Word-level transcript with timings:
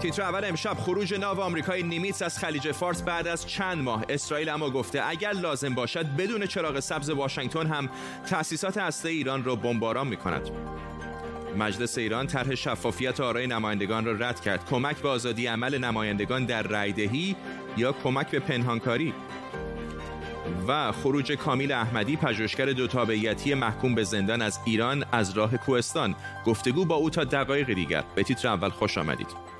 تیتر 0.00 0.22
اول 0.22 0.44
امشب 0.44 0.74
خروج 0.74 1.14
ناو 1.14 1.40
آمریکای 1.40 1.82
نیمیتس 1.82 2.22
از 2.22 2.38
خلیج 2.38 2.72
فارس 2.72 3.02
بعد 3.02 3.28
از 3.28 3.46
چند 3.46 3.82
ماه. 3.82 4.04
اسرائیل 4.08 4.48
اما 4.48 4.70
گفته 4.70 5.02
اگر 5.08 5.32
لازم 5.32 5.74
باشد 5.74 6.06
بدون 6.16 6.46
چراغ 6.46 6.80
سبز 6.80 7.10
واشنگتن 7.10 7.66
هم 7.66 7.88
تأسیسات 8.26 8.78
هسته 8.78 9.08
ایران 9.08 9.44
را 9.44 9.56
بمباران 9.56 10.06
می 10.06 10.16
کند. 10.16 10.50
مجلس 11.58 11.98
ایران 11.98 12.26
طرح 12.26 12.54
شفافیت 12.54 13.20
آرای 13.20 13.46
نمایندگان 13.46 14.04
را 14.04 14.12
رد 14.12 14.40
کرد. 14.40 14.64
کمک 14.70 14.96
به 14.96 15.08
آزادی 15.08 15.46
عمل 15.46 15.78
نمایندگان 15.78 16.44
در 16.44 16.62
رایدهی 16.62 17.36
یا 17.76 17.92
کمک 17.92 18.30
به 18.30 18.38
پنهانکاری. 18.38 19.14
و 20.68 20.92
خروج 20.92 21.32
کامیل 21.32 21.72
احمدی 21.72 22.16
پژوهشگر 22.16 22.66
دو 22.66 22.86
تابعیتی 22.86 23.54
محکوم 23.54 23.94
به 23.94 24.04
زندان 24.04 24.42
از 24.42 24.58
ایران 24.64 25.04
از 25.12 25.30
راه 25.30 25.56
کوهستان. 25.56 26.14
گفتگو 26.46 26.84
با 26.84 26.94
او 26.94 27.10
تا 27.10 27.24
دقایق 27.24 27.72
دیگر. 27.72 28.04
به 28.14 28.22
تیتر 28.22 28.48
اول 28.48 28.68
خوش 28.68 28.98
آمدید. 28.98 29.55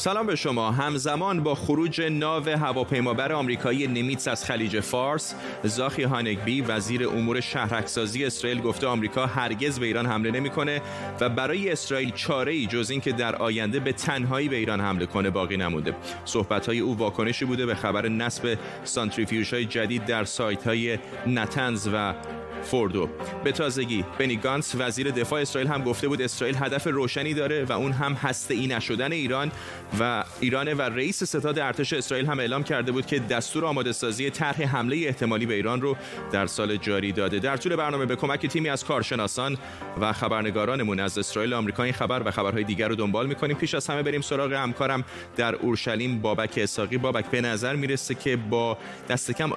سلام 0.00 0.26
به 0.26 0.36
شما. 0.36 0.70
همزمان 0.70 1.42
با 1.42 1.54
خروج 1.54 2.00
ناو 2.00 2.48
هواپیمابر 2.48 3.32
آمریکایی 3.32 3.86
نمیتس 3.86 4.28
از 4.28 4.44
خلیج 4.44 4.80
فارس 4.80 5.34
زاخی 5.64 6.02
هانگبی 6.02 6.60
وزیر 6.60 7.08
امور 7.08 7.40
شهرکسازی 7.40 8.24
اسرائیل 8.24 8.60
گفته 8.60 8.86
آمریکا 8.86 9.26
هرگز 9.26 9.80
به 9.80 9.86
ایران 9.86 10.06
حمله 10.06 10.30
نمی‌کنه 10.30 10.82
و 11.20 11.28
برای 11.28 11.72
اسرائیل 11.72 12.10
چاره 12.10 12.52
ای 12.52 12.66
جز 12.66 12.90
اینکه 12.90 13.12
در 13.12 13.36
آینده 13.36 13.80
به 13.80 13.92
تنهایی 13.92 14.48
به 14.48 14.56
ایران 14.56 14.80
حمله 14.80 15.06
کنه 15.06 15.30
باقی 15.30 15.56
نمونده. 15.56 15.96
صحبت 16.24 16.66
های 16.66 16.80
او 16.80 16.98
واکنشی 16.98 17.44
بوده 17.44 17.66
به 17.66 17.74
خبر 17.74 18.08
نصب 18.08 18.58
سانتریفیوژ 18.84 19.54
های 19.54 19.64
جدید 19.64 20.04
در 20.04 20.24
سایت 20.24 20.66
های 20.66 20.98
نتنز 21.26 21.88
و 21.92 22.14
فوردو. 22.62 23.08
به 23.44 23.52
تازگی 23.52 24.04
بنی 24.18 24.36
گانس 24.36 24.74
وزیر 24.78 25.10
دفاع 25.10 25.40
اسرائیل 25.40 25.70
هم 25.70 25.84
گفته 25.84 26.08
بود 26.08 26.22
اسرائیل 26.22 26.56
هدف 26.56 26.86
روشنی 26.86 27.34
داره 27.34 27.64
و 27.64 27.72
اون 27.72 27.92
هم 27.92 28.12
هسته 28.12 28.54
ای 28.54 28.66
نشدن 28.66 29.12
ایران 29.12 29.52
و 30.00 30.24
ایران 30.40 30.72
و 30.72 30.82
رئیس 30.82 31.24
ستاد 31.24 31.58
ارتش 31.58 31.92
اسرائیل 31.92 32.26
هم 32.26 32.38
اعلام 32.38 32.62
کرده 32.62 32.92
بود 32.92 33.06
که 33.06 33.18
دستور 33.18 33.64
آماده 33.64 33.92
سازی 33.92 34.30
طرح 34.30 34.62
حمله 34.62 34.96
احتمالی 34.96 35.46
به 35.46 35.54
ایران 35.54 35.80
رو 35.80 35.96
در 36.32 36.46
سال 36.46 36.76
جاری 36.76 37.12
داده. 37.12 37.38
در 37.38 37.56
طول 37.56 37.76
برنامه 37.76 38.06
به 38.06 38.16
کمک 38.16 38.46
تیمی 38.46 38.68
از 38.68 38.84
کارشناسان 38.84 39.58
و 40.00 40.12
خبرنگارانمون 40.12 41.00
از 41.00 41.18
اسرائیل 41.18 41.54
آمریکا 41.54 41.82
این 41.82 41.92
خبر 41.92 42.22
و 42.24 42.30
خبرهای 42.30 42.64
دیگر 42.64 42.88
رو 42.88 42.94
دنبال 42.94 43.26
می‌کنیم. 43.26 43.56
پیش 43.56 43.74
از 43.74 43.86
همه 43.86 44.02
بریم 44.02 44.20
سراغ 44.20 44.52
همکارم 44.52 45.04
در 45.36 45.54
اورشلیم 45.54 46.20
بابک 46.20 46.58
اساقی. 46.62 46.98
بابک 46.98 47.24
به 47.26 47.40
نظر 47.40 47.76
می‌رسه 47.76 48.14
که 48.14 48.36
با 48.36 48.78
دست 49.08 49.30
کم 49.30 49.52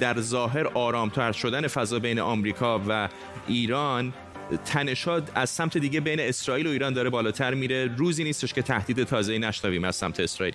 در 0.00 0.20
ظاهر 0.20 0.66
آرامتر 0.66 1.32
شدن 1.32 1.66
فضا 1.66 1.98
بین 1.98 2.20
آمریکا 2.20 2.80
و 2.88 3.08
ایران 3.48 4.12
تنشاد 4.56 5.32
از 5.34 5.50
سمت 5.50 5.78
دیگه 5.78 6.00
بین 6.00 6.20
اسرائیل 6.20 6.66
و 6.66 6.70
ایران 6.70 6.92
داره 6.92 7.10
بالاتر 7.10 7.54
میره. 7.54 7.90
روزی 7.96 8.24
نیستش 8.24 8.54
که 8.54 8.62
تهدید 8.62 9.04
تازه‌ای 9.04 9.38
نشنویم 9.38 9.84
از 9.84 9.96
سمت 9.96 10.20
اسرائیل. 10.20 10.54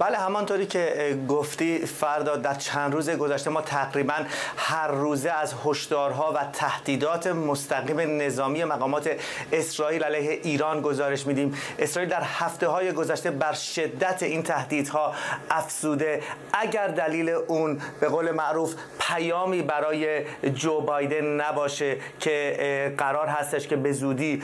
بله 0.00 0.18
همانطوری 0.18 0.66
که 0.66 1.18
گفتی 1.28 1.78
فردا 1.78 2.36
در 2.36 2.54
چند 2.54 2.92
روز 2.92 3.10
گذشته 3.10 3.50
ما 3.50 3.60
تقریبا 3.60 4.14
هر 4.56 4.88
روزه 4.88 5.30
از 5.30 5.54
هشدارها 5.64 6.32
و 6.32 6.38
تهدیدات 6.52 7.26
مستقیم 7.26 8.22
نظامی 8.22 8.64
مقامات 8.64 9.10
اسرائیل 9.52 10.04
علیه 10.04 10.30
ایران 10.30 10.80
گزارش 10.80 11.26
میدیم. 11.26 11.54
اسرائیل 11.78 12.10
در 12.10 12.22
هفته 12.22 12.68
های 12.68 12.92
گذشته 12.92 13.30
بر 13.30 13.52
شدت 13.52 14.22
این 14.22 14.42
تهدیدها 14.42 15.14
افزوده. 15.50 16.22
اگر 16.52 16.88
دلیل 16.88 17.28
اون 17.28 17.80
به 18.00 18.08
قول 18.08 18.30
معروف 18.30 18.74
پیامی 19.00 19.62
برای 19.62 20.24
جو 20.54 20.80
بایدن 20.80 21.24
نباشه 21.24 21.96
که 22.20 22.94
قرار 22.98 23.26
هستش 23.26 23.68
که 23.68 23.76
به 23.76 23.92
زودی 23.92 24.42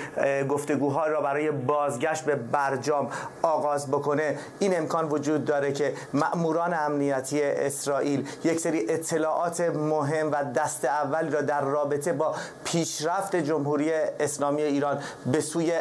گفتگوها 0.49 1.07
را 1.07 1.21
برای 1.21 1.51
بازگشت 1.51 2.25
به 2.25 2.35
برجام 2.35 3.11
آغاز 3.43 3.91
بکنه 3.91 4.39
این 4.59 4.77
امکان 4.79 5.09
وجود 5.09 5.46
داره 5.47 5.73
که 5.73 5.95
مأموران 6.13 6.75
امنیتی 6.75 7.43
اسرائیل 7.43 8.29
یک 8.45 8.61
سری 8.61 8.87
اطلاعات 8.89 9.61
مهم 9.61 10.33
و 10.33 10.45
دست 10.55 10.85
اولی 10.85 11.31
را 11.31 11.43
در 11.43 11.61
رابطه 11.61 12.13
با 12.13 12.35
پیشرفت 12.65 13.37
جمهوری 13.37 13.93
اسلامی 13.93 14.63
ایران 14.63 14.99
به 15.27 15.41
سوی 15.41 15.73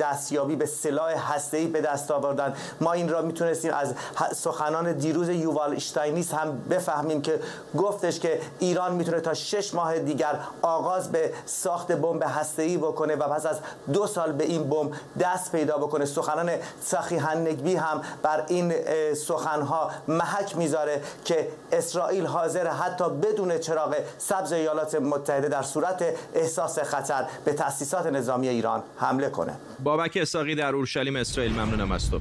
دستیابی 0.00 0.56
به 0.56 0.66
سلاح 0.66 1.34
هسته‌ای 1.34 1.66
به 1.66 1.80
دست 1.80 2.10
آوردن. 2.10 2.54
ما 2.80 2.92
این 2.92 3.08
را 3.08 3.22
می‌تونستیم 3.22 3.72
از 3.74 3.94
سخنان 4.36 4.92
دیروز 4.92 5.28
یووال 5.28 5.74
اشتاینیس 5.74 6.34
هم 6.34 6.60
بفهمیم 6.70 7.22
که 7.22 7.40
گفتش 7.78 8.20
که 8.20 8.40
ایران 8.58 8.94
می‌تونه 8.94 9.20
تا 9.20 9.34
شش 9.34 9.74
ماه 9.74 9.98
دیگر 9.98 10.38
آغاز 10.62 11.12
به 11.12 11.32
ساخت 11.46 11.92
بمب 11.92 12.24
هسته‌ای 12.26 12.76
بکنه 12.76 13.16
و 13.16 13.28
پس 13.28 13.46
از 13.46 13.56
دو 13.92 14.06
سال 14.06 14.32
به 14.32 14.44
این 14.44 14.70
بمب 14.70 14.92
دست 15.20 15.52
پیدا 15.52 15.78
بکنه. 15.78 16.04
سخنان 16.04 16.50
سخی 16.82 17.16
هنگبی 17.16 17.74
هم 17.74 18.02
بر 18.22 18.44
این 18.48 18.72
سخنها 19.14 19.90
محک 20.08 20.56
می‌ذاره 20.56 21.02
که 21.24 21.48
اسرائیل 21.72 22.26
حاضر 22.26 22.66
حتی 22.66 23.04
بدون 23.10 23.58
چراغ 23.58 23.96
سبز 24.18 24.52
ایالات 24.52 24.94
متحده 24.94 25.48
در 25.48 25.62
صورت 25.62 26.04
احساس 26.34 26.78
خطر 26.78 27.26
به 27.44 27.52
تأسیسات 27.52 28.06
نظامی 28.06 28.48
ایران 28.48 28.82
حمله 28.96 29.30
کنه. 29.30 29.56
بابک 29.84 30.18
اساقی 30.20 30.54
در 30.54 30.74
اورشلیم 30.74 31.16
اسرائیل. 31.16 31.52
ممنونم 31.52 31.92
از 31.92 32.10
تو. 32.10 32.20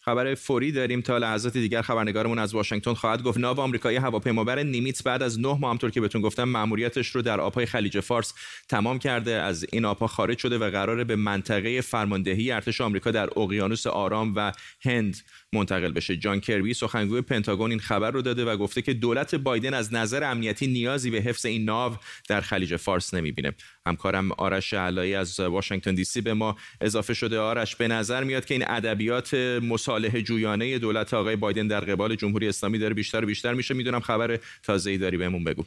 خبر 0.00 0.34
فوری 0.34 0.72
داریم 0.72 1.00
تا 1.00 1.18
لحظات 1.18 1.52
دیگر 1.52 1.82
خبرنگارمون 1.82 2.38
از 2.38 2.54
واشنگتن 2.54 2.94
خواهد 2.94 3.22
گفت. 3.22 3.38
ناو 3.38 3.60
آمریکایی 3.60 3.96
هواپیمابر 3.96 4.62
نیمیتس 4.62 5.02
بعد 5.02 5.22
از 5.22 5.40
نه 5.40 5.58
ماه 5.60 5.70
همطور 5.70 5.90
که 5.90 6.00
بهتون 6.00 6.22
گفتم 6.22 6.44
ماموریتش 6.44 7.08
رو 7.08 7.22
در 7.22 7.40
آبهای 7.40 7.66
خلیج 7.66 8.00
فارس 8.00 8.34
تمام 8.68 8.98
کرده. 8.98 9.32
از 9.32 9.66
این 9.72 9.84
آبها 9.84 10.06
خارج 10.06 10.38
شده 10.38 10.58
و 10.58 10.70
قراره 10.70 11.04
به 11.04 11.16
منطقه 11.16 11.80
فرماندهی 11.80 12.52
ارتش 12.52 12.80
آمریکا 12.80 13.10
در 13.10 13.28
اقیانوس 13.36 13.86
آرام 13.86 14.32
و 14.36 14.52
هند 14.84 15.16
منتقل 15.54 15.92
بشه. 15.92 16.16
جان 16.16 16.40
کربی 16.40 16.74
سخنگوی 16.74 17.20
پنتاگون 17.20 17.70
این 17.70 17.80
خبر 17.80 18.10
رو 18.10 18.22
داده 18.22 18.44
و 18.44 18.56
گفته 18.56 18.82
که 18.82 18.94
دولت 18.94 19.34
بایدن 19.34 19.74
از 19.74 19.94
نظر 19.94 20.24
امنیتی 20.24 20.66
نیازی 20.66 21.10
به 21.10 21.18
حفظ 21.18 21.46
این 21.46 21.64
ناو 21.64 21.96
در 22.28 22.40
خلیج 22.40 22.76
فارس 22.76 23.14
نمی‌بینه. 23.14 23.52
همکارم 23.86 24.32
آرش 24.32 24.74
علایی 24.74 25.14
از 25.14 25.40
واشنگتن 25.40 25.94
دی 25.94 26.04
سی 26.04 26.20
به 26.20 26.34
ما 26.34 26.56
اضافه 26.80 27.14
شده. 27.14 27.38
آرش 27.38 27.76
به 27.76 27.88
نظر 27.88 28.24
میاد 28.24 28.44
که 28.44 28.54
این 28.54 28.64
ادبیات 28.66 29.34
مصالحه 29.62 30.22
جویانه 30.22 30.78
دولت 30.78 31.14
آقای 31.14 31.36
بایدن 31.36 31.68
در 31.68 31.80
قبال 31.80 32.14
جمهوری 32.14 32.48
اسلامی 32.48 32.78
داره 32.78 32.94
بیشتر 32.94 33.24
و 33.24 33.26
بیشتر 33.26 33.54
میشه. 33.54 33.74
می‌دونم 33.74 34.00
خبر 34.00 34.38
تازه‌ای 34.62 34.98
داری 34.98 35.16
بهمون 35.16 35.44
بگو. 35.44 35.64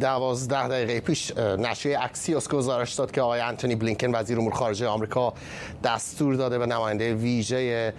دوازده 0.00 0.68
دقیقه 0.68 1.00
پیش 1.00 1.36
نشریه 1.36 2.00
اکسیوس 2.00 2.48
گزارش 2.48 2.94
داد 2.94 3.10
که 3.10 3.20
آقای 3.20 3.40
انتونی 3.40 3.74
بلینکن 3.74 4.14
وزیر 4.14 4.38
امور 4.38 4.52
خارجه 4.52 4.86
آمریکا 4.86 5.34
دستور 5.84 6.34
داده 6.34 6.58
به 6.58 6.66
نماینده 6.66 7.14
ویژه 7.14 7.92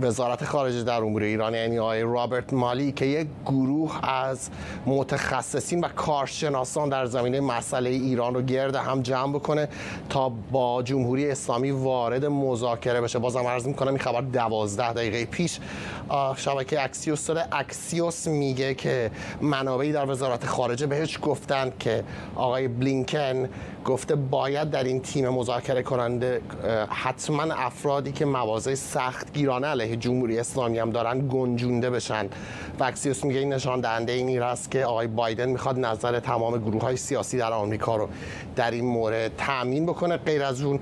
وزارت 0.00 0.44
خارجه 0.44 0.82
در 0.82 1.02
امور 1.02 1.22
ایران 1.22 1.54
یعنی 1.54 1.78
آقای 1.78 2.02
رابرت 2.02 2.52
مالی 2.52 2.92
که 2.92 3.04
یک 3.04 3.26
گروه 3.46 4.10
از 4.10 4.50
متخصصین 4.86 5.80
و 5.80 5.88
کارشناسان 5.88 6.88
در 6.88 7.06
زمینه 7.06 7.40
مسئله 7.40 7.90
ایران 7.90 8.34
رو 8.34 8.42
گرد 8.42 8.74
هم 8.74 9.02
جمع 9.02 9.32
بکنه 9.32 9.68
تا 10.08 10.28
با 10.28 10.82
جمهوری 10.82 11.30
اسلامی 11.30 11.70
وارد 11.70 12.24
مذاکره 12.24 13.00
بشه. 13.00 13.18
بازم 13.18 13.46
عرض 13.46 13.66
می‌کنم 13.66 13.88
این 13.88 13.98
خبر 13.98 14.20
دوازده 14.20 14.92
دقیقه 14.92 15.24
پیش 15.24 15.58
شبکه 16.36 16.84
اکسیوس 16.84 17.26
داره 17.26 17.48
اکسیوس 17.52 18.26
میگه 18.26 18.74
که 18.74 19.10
منابعی 19.40 19.92
در 19.92 20.10
وزارت 20.10 20.46
خارجه 20.46 20.86
بهش 20.88 21.18
گفتند 21.22 21.78
که 21.78 22.04
آقای 22.34 22.68
بلینکن 22.68 23.48
گفته 23.84 24.14
باید 24.14 24.70
در 24.70 24.84
این 24.84 25.00
تیم 25.00 25.28
مذاکره 25.28 25.82
کننده 25.82 26.40
حتما 26.88 27.42
افرادی 27.42 28.12
که 28.12 28.24
مواضع 28.24 28.74
سخت 28.74 29.32
گیرانه 29.32 29.66
علیه 29.66 29.96
جمهوری 29.96 30.38
اسلامی 30.38 30.78
هم 30.78 30.90
دارن 30.90 31.28
گنجونده 31.28 31.90
بشن. 31.90 32.26
و 32.80 32.84
اکسیوس 32.84 33.24
میگه 33.24 33.40
این 33.40 33.52
نشان 33.52 33.80
دهنده 33.80 34.12
اینی 34.12 34.38
است 34.38 34.70
که 34.70 34.84
آقای 34.84 35.06
بایدن 35.06 35.48
می‌خواد 35.48 35.78
نظر 35.78 36.20
تمام 36.20 36.58
گروه 36.58 36.82
های 36.82 36.96
سیاسی 36.96 37.38
در 37.38 37.52
آمریکا 37.52 37.96
رو 37.96 38.08
در 38.56 38.70
این 38.70 38.84
مورد 38.84 39.36
تامین 39.36 39.86
بکنه. 39.86 40.16
غیر 40.16 40.42
از 40.42 40.62
اون 40.62 40.80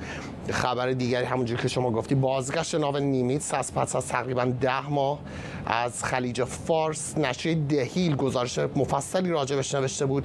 خبر 0.51 0.91
دیگری 0.93 1.25
همونجور 1.25 1.61
که 1.61 1.69
شما 1.69 1.91
گفتی 1.91 2.15
بازگشت 2.15 2.75
ناو 2.75 2.97
نیمیت 2.97 3.55
از 3.55 3.75
پس 3.75 3.97
از 3.97 4.07
تقریبا 4.07 4.45
ده 4.45 4.89
ماه 4.89 5.19
از 5.67 6.05
خلیج 6.05 6.45
فارس 6.45 7.19
نشریه 7.19 7.55
دهیل 7.55 8.17
گزارش 8.17 8.59
مفصلی 8.59 9.31
راجبش 9.31 9.75
نوشته. 9.75 9.96
داشته 9.97 10.07
بود 10.07 10.25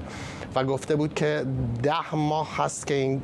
و 0.56 0.64
گفته 0.64 0.96
بود 0.96 1.14
که 1.14 1.46
ده 1.84 2.16
ماه 2.16 2.58
هست 2.58 2.88
که 2.88 2.94
این 2.94 3.22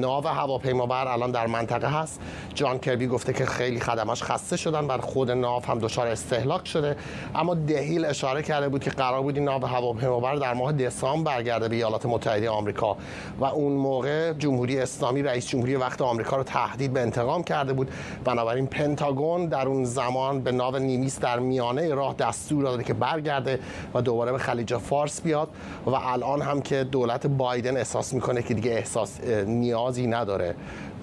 ناو 0.00 0.26
هواپیمابر 0.26 1.08
الان 1.08 1.30
در 1.30 1.46
منطقه 1.46 2.00
هست. 2.00 2.20
جان 2.54 2.78
کربی 2.78 3.06
گفته 3.06 3.32
که 3.32 3.46
خیلی 3.46 3.80
خدماش 3.80 4.22
خسته 4.22 4.56
شدن 4.56 4.86
بر 4.86 4.98
خود 4.98 5.30
ناو 5.30 5.62
هم 5.62 5.78
دچار 5.78 6.06
استهلاک 6.06 6.68
شده. 6.68 6.96
اما 7.34 7.54
دهیل 7.54 8.04
اشاره 8.04 8.42
کرده 8.42 8.68
بود 8.68 8.82
که 8.82 8.90
قرار 8.90 9.22
بود 9.22 9.36
این 9.36 9.44
ناو 9.44 9.66
هواپیمابر 9.66 10.34
در 10.34 10.54
ماه 10.54 10.72
دسامبر 10.72 11.32
برگرده 11.32 11.68
به 11.68 11.76
ایالات 11.76 12.06
متحده 12.06 12.50
آمریکا. 12.50 12.96
و 13.40 13.44
اون 13.44 13.72
موقع 13.72 14.32
جمهوری 14.32 14.78
اسلامی 14.78 15.22
رئیس 15.22 15.48
جمهوری 15.48 15.76
وقت 15.76 16.02
آمریکا 16.02 16.36
رو 16.36 16.42
تهدید 16.42 16.92
به 16.92 17.00
انتقام 17.00 17.42
کرده 17.42 17.72
بود. 17.72 17.90
بنابراین 18.24 18.66
پنتاگون 18.66 19.46
در 19.46 19.68
اون 19.68 19.84
زمان 19.84 20.40
به 20.40 20.52
ناو 20.52 20.76
نیمیس 20.76 21.20
در 21.20 21.38
میانه 21.38 21.94
راه 21.94 22.14
دستور 22.14 22.62
داده 22.62 22.84
که 22.84 22.94
برگرده 22.94 23.58
و 23.94 24.02
دوباره 24.02 24.32
به 24.32 24.38
خلیج 24.38 24.76
فارس 24.76 25.20
بیاد. 25.20 25.48
و 25.86 25.90
الان 25.90 26.42
هم 26.42 26.61
که 26.62 26.84
دولت 26.84 27.26
بایدن 27.26 27.76
احساس 27.76 28.14
می‌کنه 28.14 28.42
که 28.42 28.54
دیگه 28.54 28.70
احساس 28.70 29.20
نیازی 29.46 30.06
نداره 30.06 30.54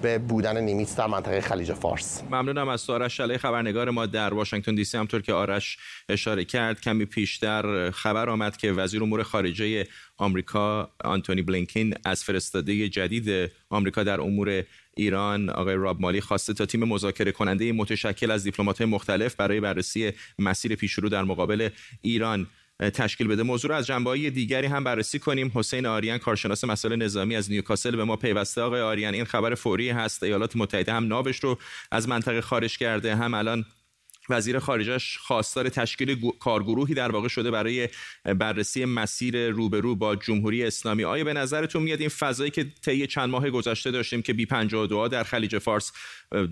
به 0.02 0.18
بودن 0.18 0.60
نیمیتس 0.64 0.96
در 0.96 1.06
منطقه 1.06 1.40
خلیج 1.40 1.72
فارس. 1.72 2.22
ممنونم 2.30 2.68
از 2.68 2.90
آرش 2.90 3.16
شلای 3.16 3.38
خبرنگار 3.38 3.90
ما 3.90 4.06
در 4.06 4.34
واشنگتن 4.34 4.74
دی 4.74 4.84
سی 4.84 4.98
همطور 4.98 5.22
که 5.22 5.32
آرش 5.32 5.78
اشاره 6.08 6.44
کرد. 6.44 6.80
کمی 6.80 7.04
پیشتر 7.04 7.90
خبر 7.90 8.30
آمد 8.30 8.56
که 8.56 8.72
وزیر 8.72 9.02
امور 9.02 9.22
خارجه 9.22 9.86
آمریکا 10.16 10.90
آنتونی 11.04 11.42
بلینکین 11.42 11.94
از 12.04 12.24
فرستاده 12.24 12.88
جدید 12.88 13.50
آمریکا 13.70 14.02
در 14.02 14.20
امور 14.20 14.64
ایران 14.96 15.50
آقای 15.50 15.74
راب 15.74 16.00
مالی 16.00 16.20
خواسته 16.20 16.54
تا 16.54 16.66
تیم 16.66 16.84
مذاکره 16.84 17.32
کننده 17.32 17.72
متشکل 17.72 18.30
از 18.30 18.44
دیپلمات‌های 18.44 18.90
مختلف 18.90 19.34
برای 19.34 19.60
بررسی 19.60 20.12
مسیر 20.38 20.74
پیشرو 20.74 21.08
در 21.08 21.24
مقابل 21.24 21.68
ایران 22.02 22.46
تشکیل 22.80 23.28
بده. 23.28 23.42
موضوع 23.42 23.70
رو 23.70 23.76
از 23.76 23.86
جنبه 23.86 24.30
دیگری 24.30 24.66
هم 24.66 24.84
بررسی 24.84 25.18
کنیم. 25.18 25.52
حسین 25.54 25.86
آریان 25.86 26.18
کارشناس 26.18 26.64
مسائل 26.64 26.96
نظامی 26.96 27.36
از 27.36 27.50
نیوکاسل 27.50 27.96
به 27.96 28.04
ما 28.04 28.16
پیوسته. 28.16 28.60
آقای 28.60 28.80
آریان 28.80 29.14
این 29.14 29.24
خبر 29.24 29.54
فوری 29.54 29.90
هست. 29.90 30.22
ایالات 30.22 30.56
متحده 30.56 30.92
هم 30.92 31.06
ناوش 31.06 31.38
رو 31.44 31.58
از 31.90 32.08
منطقه 32.08 32.40
خارج 32.40 32.78
کرده. 32.78 33.16
هم 33.16 33.34
الان 33.34 33.64
وزیر 34.30 34.58
خارجش 34.58 35.18
خواستار 35.18 35.68
تشکیل 35.68 36.30
کارگروهی 36.38 36.94
در 36.94 37.12
واقع 37.12 37.28
شده 37.28 37.50
برای 37.50 37.88
بررسی 38.24 38.84
مسیر 38.84 39.48
روبرو 39.48 39.96
با 39.96 40.16
جمهوری 40.16 40.64
اسلامی. 40.64 41.04
آیا 41.04 41.24
به 41.24 41.32
نظرتون 41.32 41.82
میاد 41.82 42.00
این 42.00 42.08
فضایی 42.08 42.50
که 42.50 42.66
طی 42.84 43.06
چند 43.06 43.28
ماه 43.28 43.50
گذشته 43.50 43.90
داشتیم 43.90 44.22
که 44.22 44.32
بی 44.32 44.46
52 44.46 45.08
در 45.08 45.22
خلیج 45.22 45.58
فارس 45.58 45.92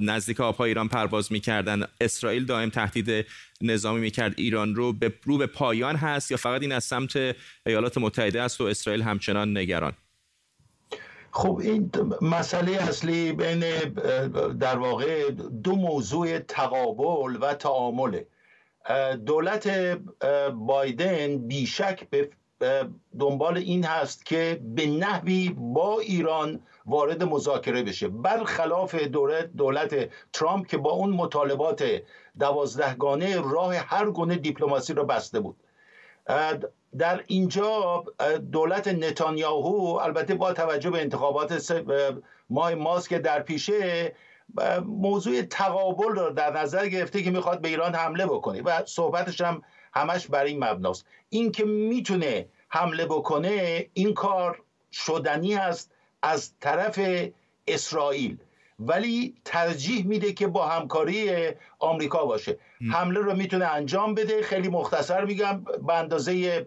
نزدیک 0.01 0.41
آبهای 0.41 0.71
ایران 0.71 0.89
پرواز 0.89 1.33
می‌کردن 1.33 1.83
اسرائیل 2.01 2.45
دائم 2.45 2.71
تهدید 2.71 3.27
نظامی 3.61 4.01
می‌کرد 4.01 4.35
ایران 4.37 4.75
رو 4.75 4.93
به 4.93 5.13
رو 5.23 5.39
به 5.39 5.47
پایان 5.47 5.97
هست 5.97 6.31
یا 6.31 6.37
فقط 6.37 6.63
این 6.63 6.73
از 6.73 6.85
سمت 6.85 7.37
ایالات 7.67 7.99
متحده 7.99 8.43
است 8.43 8.61
و 8.61 8.65
اسرائیل 8.65 9.03
همچنان 9.03 9.59
نگران؟ 9.59 9.93
خب 11.39 11.59
این 11.63 11.91
مسئله 12.23 12.73
اصلی 12.73 13.33
بین 13.33 13.61
در 14.61 14.79
واقع 14.79 15.31
دو 15.65 15.77
موضوع 15.77 16.39
تقابل 16.39 17.39
و 17.41 17.55
تعامله 17.55 18.27
دولت 19.27 19.69
بایدن 20.55 21.39
بیشک 21.39 22.11
به 22.11 22.31
دنبال 23.19 23.57
این 23.57 23.85
هست 23.85 24.27
که 24.27 24.61
به 24.63 24.87
نحوی 24.87 25.55
با 25.59 26.01
ایران 26.01 26.61
وارد 26.87 27.23
مذاکره 27.23 27.83
بشه. 27.83 28.09
برخلاف 28.09 28.95
دولت 28.95 29.53
دولت 29.57 30.09
ترامپ 30.33 30.67
که 30.67 30.77
با 30.77 30.91
اون 30.91 31.11
مطالبات 31.11 31.85
دوازدهگانه 32.39 33.41
راه 33.41 33.75
هر 33.77 34.11
گونه 34.11 34.37
دیپلماسی 34.37 34.95
را 34.95 35.05
بسته 35.05 35.41
بود. 35.41 35.57
در 36.99 37.25
اینجا 37.27 38.05
دولت 38.53 38.89
نتانیاهو 38.89 39.99
البته 40.03 40.35
با 40.35 40.53
توجه 40.53 40.91
به 40.91 41.01
انتخابات 41.01 41.83
ماه 42.51 42.75
ماست 42.75 43.09
که 43.09 43.19
در 43.19 43.41
پیشه 43.41 44.13
موضوع 44.85 45.43
تقابل 45.43 46.09
رو 46.09 46.31
در 46.31 46.61
نظر 46.61 46.89
گرفته 46.89 47.23
که 47.23 47.31
می‌خواد 47.31 47.61
به 47.61 47.69
ایران 47.69 47.95
حمله 47.95 48.27
بکنه 48.27 48.63
و 48.63 48.85
صحبتش 48.87 49.41
هم 49.41 49.63
همش 49.95 50.27
بر 50.27 50.45
این 50.45 50.65
مبناست. 50.65 51.07
این 51.29 51.53
که 51.53 51.65
می‌تونه 51.65 52.49
حمله 52.69 53.07
بکنه 53.07 53.87
این 53.95 54.15
کار 54.15 54.63
شدنی 54.93 55.55
است 55.55 55.93
از 56.23 56.53
طرف 56.61 57.01
اسرائیل. 57.67 58.39
ولی 58.79 59.35
ترجیح 59.45 60.07
میده 60.07 60.33
که 60.33 60.47
با 60.47 60.67
همکاری 60.67 61.31
آمریکا 61.79 62.25
باشه. 62.25 62.59
حمله 62.93 63.21
رو 63.21 63.37
می‌تونه 63.37 63.65
انجام 63.65 64.15
بده. 64.15 64.43
خیلی 64.43 64.69
مختصر 64.69 65.25
میگم 65.25 65.65
به 65.87 65.95
اندازه 65.95 66.67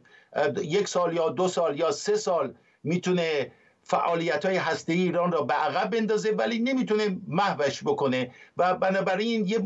یک 0.63 0.87
سال 0.87 1.15
یا 1.15 1.29
دو 1.29 1.47
سال 1.47 1.79
یا 1.79 1.91
سه 1.91 2.15
سال 2.15 2.53
می‌تونه 2.83 3.51
فعالیت 3.83 4.45
های 4.45 4.57
هسته 4.57 4.93
ایران 4.93 5.31
را 5.31 5.41
به 5.41 5.53
عقب 5.53 5.89
بندازه 5.89 6.31
ولی 6.31 6.59
نمی‌تونه 6.59 7.17
محوش 7.27 7.83
بکنه. 7.83 8.31
و 8.57 8.75
بنابراین 8.75 9.47
یه 9.47 9.59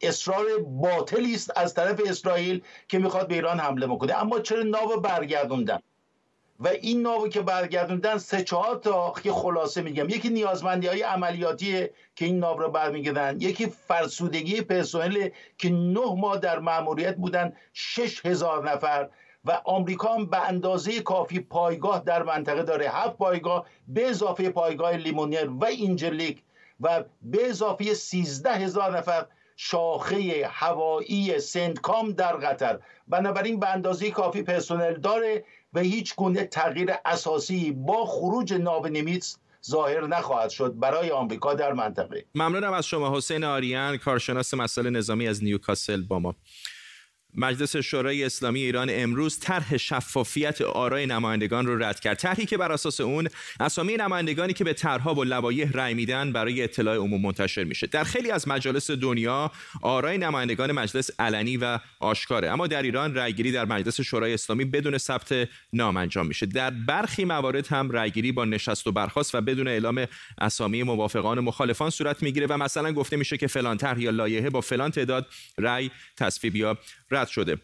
اصرار 0.00 0.44
باطلی 0.66 1.34
است 1.34 1.52
از 1.56 1.74
طرف 1.74 2.00
اسرائیل 2.06 2.62
که 2.88 2.98
می‌خواد 2.98 3.28
به 3.28 3.34
ایران 3.34 3.60
حمله 3.60 3.86
بکنه. 3.86 4.22
اما 4.22 4.40
چرا 4.40 4.62
ناو 4.62 5.00
برگردوندن؟ 5.00 5.78
و 6.60 6.68
این 6.68 7.02
ناو 7.02 7.28
که 7.28 7.40
برگردوندن 7.40 8.18
سه 8.18 8.44
چهار 8.44 8.76
تا 8.76 9.12
که 9.22 9.32
خلاصه 9.32 9.82
میگم. 9.82 10.08
یکی 10.08 10.28
نیازمندی 10.28 10.86
های 10.86 11.02
عملیاتی 11.02 11.86
که 12.16 12.24
این 12.24 12.38
ناو 12.38 12.58
رو 12.58 12.70
برمیگردن. 12.70 13.36
یکی 13.40 13.66
فرسودگی 13.66 14.60
پرسنل 14.60 15.28
که 15.58 15.70
نه 15.70 16.14
ماه 16.16 16.38
در 16.38 16.58
مأموریت 16.58 17.16
بودن 17.16 17.52
شش 17.72 18.26
هزار 18.26 18.70
نفر. 18.72 19.08
و 19.44 19.60
آمریکا 19.64 20.14
هم 20.14 20.26
به 20.26 20.48
اندازه 20.48 21.00
کافی 21.00 21.40
پایگاه 21.40 22.02
در 22.04 22.22
منطقه 22.22 22.62
داره. 22.62 22.90
هفت 22.90 23.16
پایگاه 23.16 23.66
به 23.88 24.10
اضافه 24.10 24.50
پایگاه 24.50 24.92
لیمونیر 24.96 25.50
و 25.50 25.64
اینجلیک 25.64 26.42
و 26.80 27.04
به 27.22 27.48
اضافه 27.48 27.94
سیزده 27.94 28.52
هزار 28.52 28.98
نفر 28.98 29.26
شاخه 29.56 30.48
هوایی 30.50 31.40
سنتکام 31.40 32.12
در 32.12 32.36
قطر. 32.36 32.78
بنابراین 33.08 33.60
به 33.60 33.68
اندازه 33.68 34.10
کافی 34.10 34.42
پرسنل 34.42 34.94
داره. 34.94 35.44
و 35.74 35.80
هیچ 35.80 36.14
گونه 36.16 36.44
تغییر 36.44 36.90
اساسی 37.04 37.72
با 37.72 38.06
خروج 38.06 38.54
ناو 38.54 38.86
نیمیتس 38.86 39.36
ظاهر 39.66 40.06
نخواهد 40.06 40.50
شد 40.50 40.78
برای 40.78 41.10
آمریکا 41.10 41.54
در 41.54 41.72
منطقه. 41.72 42.24
ممنونم 42.34 42.72
از 42.72 42.86
شما 42.86 43.16
حسین 43.16 43.44
آریان 43.44 43.96
کارشناس 43.96 44.54
مسائل 44.54 44.90
نظامی 44.90 45.28
از 45.28 45.44
نیوکاسل 45.44 46.02
با 46.02 46.18
ما. 46.18 46.34
مجلس 47.36 47.76
شورای 47.76 48.24
اسلامی 48.24 48.60
ایران 48.60 48.88
امروز 48.90 49.38
طرح 49.38 49.76
شفافیت 49.76 50.60
آرای 50.60 51.06
نمایندگان 51.06 51.66
رو 51.66 51.82
رد 51.82 52.00
کرد. 52.00 52.16
طرحی 52.16 52.46
که 52.46 52.56
بر 52.56 52.72
اساس 52.72 53.00
اون 53.00 53.28
اسامی 53.60 53.96
نمایندگانی 53.96 54.52
که 54.52 54.64
به 54.64 54.72
طرحها 54.72 55.14
و 55.14 55.24
لوایح 55.24 55.70
رأی 55.72 55.94
میدن 55.94 56.32
برای 56.32 56.62
اطلاع 56.62 56.96
عموم 56.96 57.20
منتشر 57.20 57.64
میشه. 57.64 57.86
در 57.86 58.04
خیلی 58.04 58.30
از 58.30 58.48
مجالس 58.48 58.90
دنیا 58.90 59.50
آرای 59.82 60.18
نمایندگان 60.18 60.72
مجلس 60.72 61.10
علنی 61.18 61.56
و 61.56 61.78
آشکاره. 62.00 62.50
اما 62.50 62.66
در 62.66 62.82
ایران 62.82 63.14
رأیگیری 63.14 63.52
در 63.52 63.64
مجلس 63.64 64.00
شورای 64.00 64.34
اسلامی 64.34 64.64
بدون 64.64 64.98
ثبت 64.98 65.48
نام 65.72 65.96
انجام 65.96 66.26
میشه. 66.26 66.46
در 66.46 66.70
برخی 66.70 67.24
موارد 67.24 67.66
هم 67.66 67.90
رأیگیری 67.90 68.32
با 68.32 68.44
نشست 68.44 68.86
و 68.86 68.92
برخاست 68.92 69.34
و 69.34 69.40
بدون 69.40 69.68
اعلام 69.68 70.06
اسامی 70.38 70.82
موافقان 70.82 71.38
و 71.38 71.42
مخالفان 71.42 71.90
صورت 71.90 72.22
می‌گیره 72.22 72.46
و 72.50 72.56
مثلا 72.56 72.92
گفته 72.92 73.16
میشه 73.16 73.36
که 73.36 73.46
فلان 73.46 73.76
طرح 73.76 74.00
یا 74.00 74.10
لایحه 74.10 74.50
با 74.50 74.60
فلان 74.60 74.90
تعداد 74.90 75.26
رأی 75.58 75.90
تصویب 76.16 76.56
یا 76.56 76.78
رد 77.14 77.28
شده. 77.28 77.58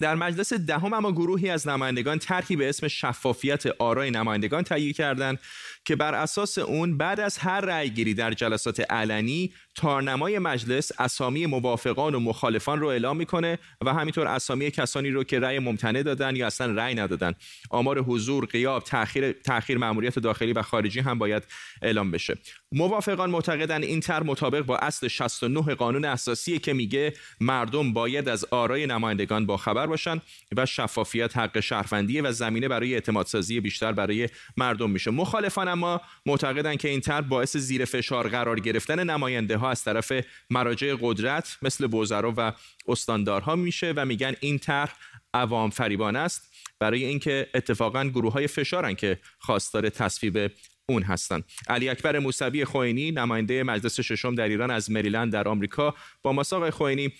در 0.00 0.14
مجلس 0.14 0.52
دهم 0.52 0.92
اما 0.94 1.12
گروهی 1.12 1.50
از 1.50 1.68
نمایندگان 1.68 2.18
طرحی 2.18 2.56
به 2.56 2.68
اسم 2.68 2.88
شفافیت 2.88 3.66
آرای 3.66 4.10
نمایندگان 4.10 4.62
تهیه 4.62 4.92
کردند 4.92 5.38
که 5.84 5.96
بر 5.96 6.14
اساس 6.14 6.58
اون 6.58 6.98
بعد 6.98 7.20
از 7.20 7.38
هر 7.38 7.60
رأیگیری 7.60 8.14
در 8.14 8.32
جلسات 8.32 8.80
علنی 8.90 9.52
تارنمای 9.74 10.38
مجلس 10.38 10.92
اسامی 10.98 11.46
موافقان 11.46 12.14
و 12.14 12.20
مخالفان 12.20 12.80
رو 12.80 12.86
اعلام 12.86 13.16
می‌کنه 13.16 13.58
و 13.84 13.94
همینطور 13.94 14.26
اسامی 14.26 14.70
کسانی 14.70 15.10
رو 15.10 15.24
که 15.24 15.40
رأی 15.40 15.58
ممتنع 15.58 16.02
دادن 16.02 16.36
یا 16.36 16.46
اصلا 16.46 16.72
رأی 16.72 16.94
ندادن. 16.94 17.34
آمار 17.70 17.98
حضور 17.98 18.46
قیاب 18.46 18.82
تاخیر 18.82 19.32
تاخیر 19.32 19.78
ماموریت 19.78 20.18
داخلی 20.18 20.52
و 20.52 20.62
خارجی 20.62 21.00
هم 21.00 21.18
باید 21.18 21.42
اعلام 21.82 22.10
بشه. 22.10 22.38
موافقان 22.72 23.30
معتقدن 23.30 23.82
این 23.82 24.00
طرح 24.00 24.26
مطابق 24.26 24.60
با 24.60 24.76
اصل 24.76 25.08
69 25.08 25.74
قانون 25.74 26.04
اساسی 26.04 26.58
که 26.58 26.72
میگه 26.72 27.12
مردم 27.40 27.92
باید 27.92 28.28
از 28.28 28.44
آرای 28.50 28.86
نمایندگان 28.86 29.46
با 29.46 29.56
خبر 29.56 29.86
باشن 29.86 30.20
و 30.56 30.66
شفافیت 30.66 31.36
حق 31.36 31.60
شهروندی 31.60 32.20
و 32.20 32.32
زمینه 32.32 32.68
برای 32.68 32.94
اعتماد 32.94 33.26
سازی 33.26 33.60
بیشتر 33.60 33.92
برای 33.92 34.28
مردم 34.56 34.90
میشه. 34.90 35.10
مخالفان 35.10 35.68
اما 35.68 36.00
معتقدن 36.26 36.76
که 36.76 36.88
این 36.88 37.00
طرح 37.00 37.20
باعث 37.20 37.56
زیر 37.56 37.84
فشار 37.84 38.28
قرار 38.28 38.60
گرفتن 38.60 39.10
نماینده 39.10 39.61
ها 39.62 39.70
از 39.70 39.84
طرف 39.84 40.12
مراجع 40.50 40.96
قدرت 41.00 41.56
مثل 41.62 41.94
وزرا 41.94 42.34
و 42.36 42.52
استاندارها 42.88 43.56
میشه 43.56 43.92
و 43.96 44.04
میگن 44.04 44.34
این 44.40 44.58
طرح 44.58 44.96
عوام 45.34 45.70
فریبانه 45.70 46.18
است 46.18 46.52
برای 46.78 47.04
اینکه 47.04 47.48
اتفاقا 47.54 48.04
گروه 48.04 48.32
های 48.32 48.46
فشارن 48.46 48.94
که 48.94 49.18
خواستار 49.38 49.88
تصویب 49.88 50.50
اون 50.86 51.02
هستن. 51.02 51.42
علی 51.68 51.88
اکبر 51.88 52.18
موسوی 52.18 52.64
خوینی 52.64 53.10
نماینده 53.10 53.62
مجلس 53.62 54.00
ششم 54.00 54.34
در 54.34 54.48
ایران 54.48 54.70
از 54.70 54.90
مریلند 54.90 55.32
در 55.32 55.48
آمریکا 55.48 55.94
با 56.22 56.32
مساق 56.32 56.70
خوینی 56.70 57.12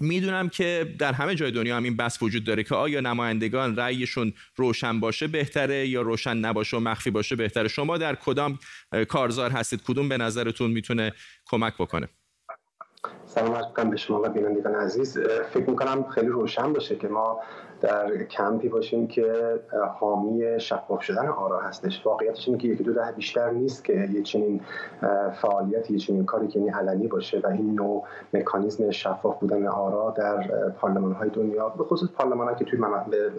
می‌دونم 0.00 0.48
که 0.48 0.94
در 0.98 1.12
همه 1.12 1.34
جای 1.34 1.50
دنیا 1.50 1.76
هم 1.76 1.82
این 1.82 1.96
بحث 1.96 2.22
وجود 2.22 2.44
داره 2.44 2.62
که 2.62 2.74
آیا 2.74 3.00
نمایندگان 3.00 3.76
رأیشون 3.76 4.32
روشن 4.56 5.00
باشه 5.00 5.26
بهتره 5.26 5.88
یا 5.88 6.02
روشن 6.02 6.36
نباشه 6.36 6.76
و 6.76 6.80
مخفی 6.80 7.10
باشه 7.10 7.36
بهتره. 7.36 7.68
شما 7.68 7.98
در 7.98 8.14
کدام 8.14 8.58
کارزار 9.08 9.50
هستید؟ 9.50 9.82
کدوم 9.82 10.08
به 10.08 10.16
نظرتون 10.16 10.70
می‌تونه 10.70 11.12
کمک 11.46 11.74
بکنه؟ 11.74 12.08
سلام 13.26 13.54
عرض 13.54 13.90
به 13.90 13.96
شما 13.96 14.22
و 14.22 14.28
بینندگان 14.28 14.74
عزیز. 14.74 15.18
فکر 15.52 15.70
می‌کنم 15.70 16.10
خیلی 16.10 16.28
روشن 16.28 16.72
باشه 16.72 16.96
که 16.96 17.08
ما 17.08 17.40
در 17.84 18.24
کمپی 18.24 18.68
باشیم 18.68 19.06
که 19.06 19.60
حامی 19.98 20.60
شفاف 20.60 21.02
شدن 21.02 21.28
آرا 21.28 21.60
هستش. 21.60 22.06
واقعیتش 22.06 22.48
اینه 22.48 22.60
که 22.60 22.68
یکی 22.68 22.84
دو 22.84 22.92
ده 22.92 23.12
بیشتر 23.16 23.50
نیست 23.50 23.84
که 23.84 24.08
یه 24.12 24.22
چنین 24.22 24.60
فعالیت 25.32 25.90
یه 25.90 25.98
چنین 25.98 26.24
کاری 26.24 26.48
که 26.48 26.60
علنی 26.60 27.06
باشه 27.06 27.40
و 27.44 27.46
این 27.46 27.74
نوع 27.74 28.04
مکانیزم 28.34 28.90
شفاف 28.90 29.38
بودن 29.38 29.66
آرا 29.66 30.14
در 30.16 30.48
پارلمان 30.68 31.12
های 31.12 31.30
دنیا 31.30 31.68
به 31.68 31.84
خصوص 31.84 32.10
پارلمان 32.10 32.54
که 32.56 32.64
توی 32.64 32.78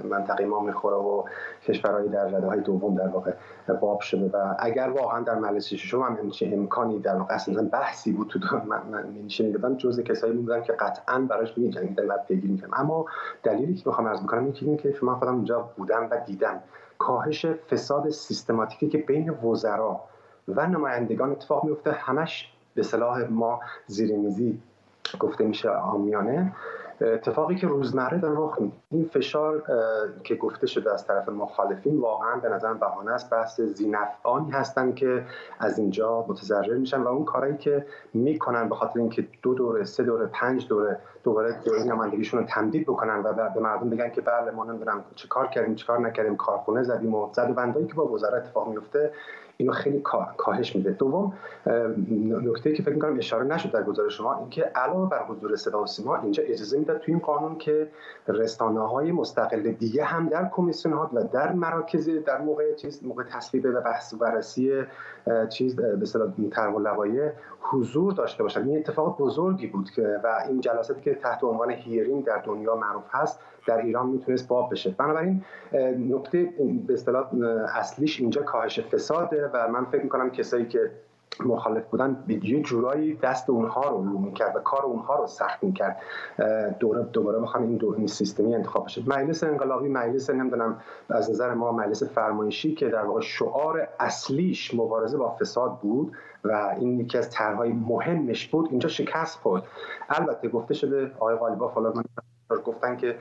منطقه 0.09 0.45
ما 0.45 0.59
می‌خوره 0.59 0.95
و 0.95 1.23
کشورهای 1.67 2.07
در 2.07 2.25
رده 2.25 2.47
های 2.47 2.59
دوم 2.59 2.95
در 2.95 3.07
واقع 3.07 3.31
باب 3.73 3.99
شده 3.99 4.29
و 4.37 4.55
اگر 4.59 4.89
واقعا 4.89 5.21
در 5.21 5.35
مجلس 5.35 5.67
ششم 5.67 6.01
هم 6.01 6.15
همچین 6.15 6.53
امکانی 6.53 6.99
در 6.99 7.15
واقع 7.15 7.35
اصلا 7.35 7.69
بحثی 7.73 8.11
بود 8.11 8.27
تو 8.27 8.57
من 8.57 8.81
من 8.91 9.27
شنیدم 9.27 9.75
جزء 9.75 10.03
کسایی 10.03 10.33
بودن 10.33 10.63
که 10.63 10.73
قطعا 10.73 11.19
براش 11.19 11.57
میجنگیدن 11.57 12.07
و 12.07 12.17
پیگیری 12.27 12.53
می‌کنم 12.53 12.69
اما 12.73 13.05
دلیلی 13.43 13.73
که 13.75 13.83
می‌خوام 13.85 14.07
عرض 14.07 14.21
می‌کنم 14.21 14.53
این 14.61 14.77
که 14.77 14.91
شما 14.91 15.15
خودم 15.15 15.35
اونجا 15.35 15.69
بودم 15.77 16.07
و 16.11 16.17
دیدم 16.25 16.59
کاهش 16.97 17.45
فساد 17.45 18.09
سیستماتیکی 18.09 18.89
که 18.89 18.97
بین 18.97 19.29
وزرا 19.29 20.01
و 20.47 20.67
نمایندگان 20.67 21.31
اتفاق 21.31 21.63
میفته 21.63 21.91
همش 21.91 22.51
به 22.75 22.83
صلاح 22.83 23.23
ما 23.29 23.59
زیر 23.87 24.17
میزی 24.17 24.59
گفته 25.19 25.43
میشه 25.43 25.69
آمیانه. 25.69 26.51
اتفاقی 27.01 27.55
که 27.55 27.67
روزمره 27.67 28.17
داره 28.17 28.35
رخ 28.37 28.61
میده. 28.61 28.75
این 28.91 29.05
فشار 29.05 29.63
که 30.23 30.35
گفته 30.35 30.67
شده 30.67 30.93
از 30.93 31.07
طرف 31.07 31.29
مخالفین 31.29 31.99
واقعا 31.99 32.35
به 32.35 32.49
نظر 32.49 32.73
بهانه 32.73 33.11
است. 33.11 33.29
بحث 33.29 33.61
زینفعانی 33.61 34.51
هستن 34.51 34.93
که 34.93 35.25
از 35.59 35.79
اینجا 35.79 36.25
متضرر 36.27 36.77
میشن 36.77 37.01
و 37.01 37.07
اون 37.07 37.25
کارهایی 37.25 37.57
که 37.57 37.85
می‌کنن 38.13 38.69
به 38.69 38.75
خاطر 38.75 38.99
اینکه 38.99 39.27
دو 39.41 39.53
دوره 39.53 39.83
سه 39.83 40.03
دوره 40.03 40.25
پنج 40.25 40.67
دوره 40.67 40.99
دوباره 41.23 41.55
دوره 41.65 41.83
نمایندگیشون 41.83 42.39
رو 42.39 42.45
تمدید 42.45 42.83
بکنن 42.83 43.19
و 43.23 43.33
به 43.33 43.59
مردم 43.59 43.89
بگن 43.89 44.09
که 44.09 44.21
بله 44.21 44.51
ما 44.51 44.65
نمی‌دونم 44.65 45.03
چه 45.15 45.27
کار 45.27 45.47
کردیم 45.47 45.75
چه 45.75 45.87
کار 45.87 45.99
نکردیم 45.99 46.35
کارخونه 46.35 46.83
زدیم 46.83 47.15
و 47.15 47.29
زد 47.33 47.49
و 47.49 47.53
بندایی 47.53 47.87
که 47.87 47.93
با 47.93 48.07
وزارت 48.07 48.43
اتفاق 48.43 48.67
میفته 48.67 49.11
اینو 49.57 49.71
خیلی 49.71 50.01
کاهش 50.37 50.75
میده. 50.75 50.91
دوم 50.91 51.33
نکته 52.43 52.73
که 52.73 52.83
فکر 52.83 52.93
می‌کنم 52.93 53.17
اشاره 53.17 53.45
نشد 53.45 53.71
در 53.71 53.83
گزارش 53.83 54.17
شما 54.17 54.37
اینکه 54.37 54.63
علاوه 54.63 55.09
بر 55.09 55.25
حضور 55.25 55.55
صدا 55.55 55.83
و 55.83 55.85
سیما 55.85 56.17
اینجا 56.17 56.43
اجازه 56.43 56.79
می‌داد 56.79 56.97
توی 56.97 57.13
این 57.13 57.23
قانون 57.23 57.57
که 57.57 57.87
رسانه 58.27 58.79
های 58.79 59.11
مستقل 59.11 59.71
دیگه 59.71 60.03
هم 60.03 60.29
در 60.29 60.49
کمیسیون 60.51 60.93
ها 60.93 61.09
و 61.13 61.23
در 61.23 61.53
مراکز 61.53 62.09
در 62.09 62.41
موقع 62.41 62.73
چیز 62.73 63.03
موقع 63.03 63.23
تصویب 63.23 63.65
و 63.65 63.81
بحث 63.81 64.13
و 64.13 64.17
بررسی 64.17 64.83
چیز 65.49 65.75
به 65.75 66.01
اصطلاح 66.01 66.33
طرح 66.51 66.73
حضور 67.61 68.13
داشته 68.13 68.43
باشن. 68.43 68.67
این 68.67 68.77
اتفاق 68.77 69.17
بزرگی 69.17 69.67
بود 69.67 69.89
که 69.91 70.19
و 70.23 70.27
این 70.49 70.61
جلساتی 70.61 71.01
که 71.01 71.15
تحت 71.15 71.43
عنوان 71.43 71.71
هیرینگ 71.71 72.25
در 72.25 72.37
دنیا 72.37 72.75
معروف 72.75 73.03
هست 73.09 73.39
در 73.67 73.77
ایران 73.77 74.07
می‌تونست 74.07 74.47
باب 74.47 74.71
بشه. 74.71 74.95
بنابراین 74.97 75.43
نکته 76.09 76.49
به 76.87 76.93
اصطلاح 76.93 77.29
اصلیش 77.75 78.19
اینجا 78.19 78.41
کاهش 78.41 78.79
فساده 78.79 79.47
و 79.53 79.67
من 79.71 79.85
فکر 79.85 80.03
می‌کنم 80.03 80.29
کسایی 80.29 80.65
که 80.65 80.91
مخالف 81.45 81.85
بودن 81.85 82.23
یه 82.27 82.61
جورایی 82.61 83.15
دست 83.15 83.49
اونها 83.49 83.89
رو 83.89 83.97
رو 83.97 84.19
می‌کرد 84.19 84.55
و 84.55 84.59
کار 84.59 84.85
اونها 84.85 85.15
رو 85.15 85.27
سخت 85.27 85.63
می‌کرد. 85.63 86.01
دوره 86.79 87.03
دوباره 87.03 87.39
بخوام 87.39 87.63
این 87.63 87.75
دو 87.75 87.95
این 87.97 88.07
سیستمی 88.07 88.55
انتخاب 88.55 88.85
بشه. 88.85 89.03
مجلس 89.07 89.43
انقلابی 89.43 89.89
مجلس 89.89 90.29
نمی‌دونم 90.29 90.81
از 91.09 91.29
نظر 91.29 91.53
ما 91.53 91.71
مجلس 91.71 92.03
فرمایشی 92.03 92.75
که 92.75 92.89
در 92.89 93.05
واقع 93.05 93.21
شعار 93.21 93.87
اصلیش 93.99 94.73
مبارزه 94.73 95.17
با 95.17 95.29
فساد 95.29 95.79
بود 95.79 96.11
و 96.43 96.75
این 96.79 96.99
یکی 96.99 97.17
از 97.17 97.29
طرحهای 97.29 97.71
مهمش 97.71 98.47
بود 98.47 98.67
اینجا 98.69 98.89
شکست 98.89 99.39
خورد. 99.39 99.63
البته 100.09 100.49
گفته 100.49 100.73
شده 100.73 101.11
آقای 101.19 101.35
غالیباف 101.35 101.73
حالا 101.73 101.93
گفتن 102.65 102.97
که 102.97 103.15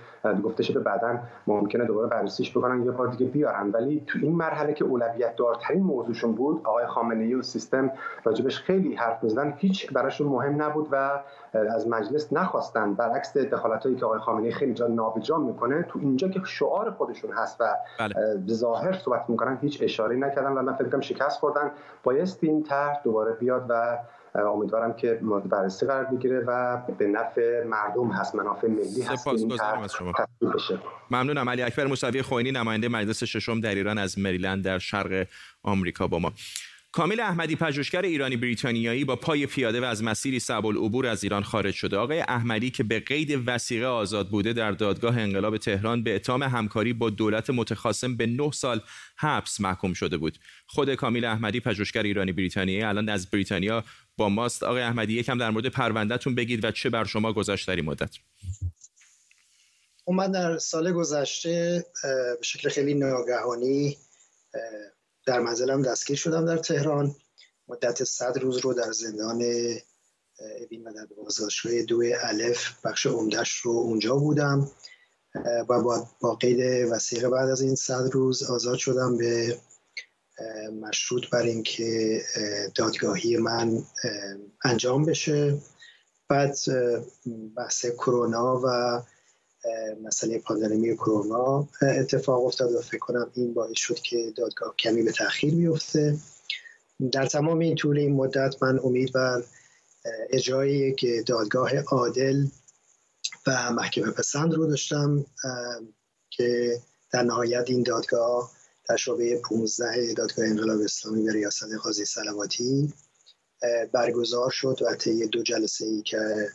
گفته 0.44 0.62
شده 0.62 0.80
بعدا 0.80 1.18
ممکنه 1.46 1.84
دوباره 1.84 2.08
بررسیش 2.08 2.56
بکنن 2.56 2.84
یه 2.84 2.90
بار 2.90 3.08
دیگه 3.08 3.26
بیارن. 3.26 3.70
ولی 3.70 4.04
تو 4.06 4.18
این 4.22 4.34
مرحله 4.34 4.72
که 4.72 4.84
اولویت 4.84 5.36
دارترین 5.36 5.82
موضوعشون 5.82 6.32
بود 6.32 6.60
آقای 6.64 6.86
خامنه 6.86 7.24
ای 7.24 7.34
و 7.34 7.42
سیستم 7.42 7.90
راجبش 8.24 8.60
خیلی 8.60 8.94
حرف 8.94 9.24
می‌زدن 9.24 9.54
هیچ 9.56 9.92
براشون 9.92 10.26
مهم 10.26 10.62
نبود 10.62 10.88
و 10.92 11.20
از 11.52 11.88
مجلس 11.88 12.32
نخواستن. 12.32 12.94
برعکس 12.94 13.36
دخالت 13.36 13.82
هایی 13.82 13.96
که 13.96 14.06
آقای 14.06 14.18
خامنه 14.18 14.46
ای 14.46 14.52
خیلی 14.52 14.74
جا 14.74 14.86
نابجا 14.86 15.38
می‌کنه 15.38 15.82
تو 15.82 15.98
اینجا 15.98 16.28
که 16.28 16.40
شعار 16.44 16.90
خودشون 16.90 17.32
هست 17.32 17.60
و 17.60 17.64
بله. 17.98 18.14
ظاهر 18.50 18.92
صحبت 18.92 19.24
می‌کنن 19.28 19.58
هیچ 19.60 19.82
اشاره 19.82 20.16
نکردن 20.16 20.52
و 20.52 20.62
من 20.62 20.72
فکر 20.72 21.00
شکست 21.00 21.40
خوردن. 21.40 21.70
بایست 22.02 22.44
این 22.44 22.62
طرح 22.62 23.00
دوباره 23.04 23.32
بیاد 23.32 23.66
و 23.68 23.98
امیدوارم 24.42 24.92
که 24.92 25.18
مورد 25.22 25.48
بررسی 25.48 25.86
قرار 25.86 26.04
بگیره 26.04 26.40
و 26.46 26.76
به 26.98 27.06
نفع 27.06 27.64
مردم 27.64 28.08
هست 28.10 28.34
منافع 28.34 28.68
ملی 28.68 29.02
هست 29.02 29.28
از 29.28 29.94
شما. 29.98 30.12
ممنونم. 31.10 31.48
علی 31.48 31.62
اکبر 31.62 31.86
موسوی 31.86 32.22
خوینی 32.22 32.52
نماینده 32.52 32.88
مجلس 32.88 33.24
ششم 33.24 33.60
در 33.60 33.74
ایران 33.74 33.98
از 33.98 34.18
مریلند 34.18 34.64
در 34.64 34.78
شرق 34.78 35.26
آمریکا 35.62 36.06
با 36.06 36.18
ما. 36.18 36.32
کامل 36.94 37.20
احمدی 37.20 37.56
پژوهشگر 37.56 38.02
ایرانی 38.02 38.36
بریتانیایی 38.36 39.04
با 39.04 39.16
پای 39.16 39.46
پیاده 39.46 39.80
و 39.80 39.84
از 39.84 40.02
مسیری 40.02 40.40
صعب 40.40 40.66
العبور 40.66 41.06
از 41.06 41.24
ایران 41.24 41.42
خارج 41.42 41.74
شده. 41.74 41.96
آقای 41.96 42.20
احمدی 42.20 42.70
که 42.70 42.82
به 42.82 43.00
قید 43.00 43.42
وسیقه 43.46 43.86
آزاد 43.86 44.28
بوده 44.28 44.52
در 44.52 44.72
دادگاه 44.72 45.18
انقلاب 45.18 45.56
تهران 45.56 46.02
به 46.02 46.14
اتهام 46.14 46.42
همکاری 46.42 46.92
با 46.92 47.10
دولت 47.10 47.50
متخاصم 47.50 48.16
به 48.16 48.26
9 48.26 48.50
سال 48.52 48.80
حبس 49.16 49.60
محکوم 49.60 49.92
شده 49.92 50.16
بود. 50.16 50.38
خود 50.66 50.94
کامیل 50.94 51.24
احمدی 51.24 51.60
پژوهشگر 51.60 52.02
ایرانی 52.02 52.32
بریتانیایی 52.32 52.82
الان 52.82 53.08
از 53.08 53.30
بریتانیا 53.30 53.84
با 54.16 54.28
ماست. 54.28 54.62
آقای 54.62 54.82
احمدی 54.82 55.12
یکم 55.12 55.38
در 55.38 55.50
مورد 55.50 55.66
پروندهتون 55.66 56.34
بگید 56.34 56.64
و 56.64 56.70
چه 56.70 56.90
بر 56.90 57.04
شما 57.04 57.32
گذشت 57.32 57.68
در 57.68 57.76
این 57.76 57.84
مدت؟ 57.84 58.10
من 60.08 60.32
در 60.32 60.58
سال 60.58 60.92
گذشته 60.92 61.84
به 62.40 62.42
شکل 62.42 62.68
خیلی 62.68 62.94
ناگهانی 62.94 63.96
در 65.26 65.40
منزلم 65.40 65.82
دستگیر 65.82 66.16
شدم 66.16 66.46
در 66.46 66.56
تهران. 66.56 67.16
مدت 67.68 68.04
صد 68.04 68.38
روز 68.38 68.58
رو 68.58 68.74
در 68.74 68.92
زندان 68.92 69.42
اوین 70.60 70.84
و 70.84 70.92
در 70.92 71.06
بازداشتگاه 71.16 71.82
دو 71.82 72.02
الف 72.22 72.86
بخش 72.86 73.06
عمدهش 73.06 73.56
رو 73.56 73.70
اونجا 73.70 74.16
بودم. 74.16 74.70
و 75.68 75.82
با, 75.82 76.08
با 76.20 76.34
قید 76.34 76.88
وسیقه 76.90 77.28
بعد 77.28 77.48
از 77.48 77.60
این 77.60 77.74
صد 77.74 78.10
روز 78.12 78.42
آزاد 78.42 78.78
شدم 78.78 79.16
به 79.16 79.58
مشروط 80.80 81.30
بر 81.30 81.42
اینکه 81.42 82.22
دادگاهی 82.74 83.36
من 83.36 83.82
انجام 84.64 85.04
بشه. 85.04 85.58
بعد 86.28 86.56
بحث 87.56 87.86
کرونا 87.86 88.60
و 88.64 89.00
مسئله 90.02 90.38
پاندمی 90.38 90.96
کرونا 90.96 91.68
اتفاق 91.82 92.46
افتاد 92.46 92.74
و 92.74 92.80
فکر 92.80 92.98
کنم 92.98 93.30
این 93.34 93.54
باعث 93.54 93.76
شد 93.76 93.98
که 93.98 94.32
دادگاه 94.36 94.74
کمی 94.76 95.02
به 95.02 95.12
تاخیر 95.12 95.54
میفته 95.54 96.16
در 97.12 97.26
تمام 97.26 97.58
این 97.58 97.74
طول 97.74 97.98
این 97.98 98.12
مدت 98.12 98.62
من 98.62 98.78
امید 98.78 99.12
بر 99.12 99.42
اجرای 100.30 100.72
یک 100.72 101.06
دادگاه 101.26 101.78
عادل 101.78 102.46
و 103.46 103.72
محکمه 103.72 104.10
پسند 104.10 104.54
رو 104.54 104.66
داشتم 104.66 105.26
که 106.30 106.78
در 107.12 107.22
نهایت 107.22 107.64
این 107.70 107.82
دادگاه 107.82 108.50
در 108.88 108.96
شعبه 108.96 109.40
15 109.44 110.14
دادگاه 110.14 110.46
انقلاب 110.46 110.80
اسلامی 110.80 111.22
به 111.22 111.32
ریاست 111.32 111.74
قاضی 111.82 112.04
سلواتی 112.04 112.92
برگزار 113.92 114.50
شد 114.50 114.78
و 114.82 114.94
طی 114.94 115.26
دو 115.26 115.42
جلسه 115.42 115.84
ای 115.84 116.02
که 116.02 116.48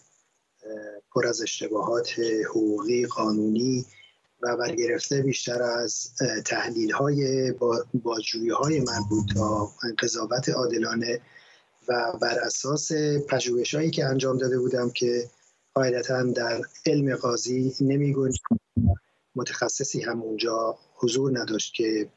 پر 1.13 1.27
از 1.27 1.41
اشتباهات 1.41 2.19
حقوقی 2.49 3.05
قانونی 3.05 3.85
و 4.41 4.57
برگرفته 4.57 5.21
بیشتر 5.21 5.61
از 5.61 6.11
تحلیل 6.45 6.91
های 6.91 7.51
بازجویی 7.93 8.49
های 8.49 8.79
مربوط 8.79 9.33
تا 9.33 9.71
قضاوت 9.99 10.49
عادلانه 10.49 11.21
و 11.88 12.13
بر 12.21 12.39
اساس 12.39 12.91
پژوهش 13.29 13.75
هایی 13.75 13.89
که 13.89 14.05
انجام 14.05 14.38
داده 14.38 14.59
بودم 14.59 14.89
که 14.89 15.29
قاعدتا 15.73 16.23
در 16.23 16.61
علم 16.85 17.15
قاضی 17.15 17.73
نمی 17.81 18.15
متخصصی 19.35 20.01
هم 20.01 20.21
اونجا 20.21 20.77
حضور 20.95 21.39
نداشت 21.39 21.73
که 21.73 22.09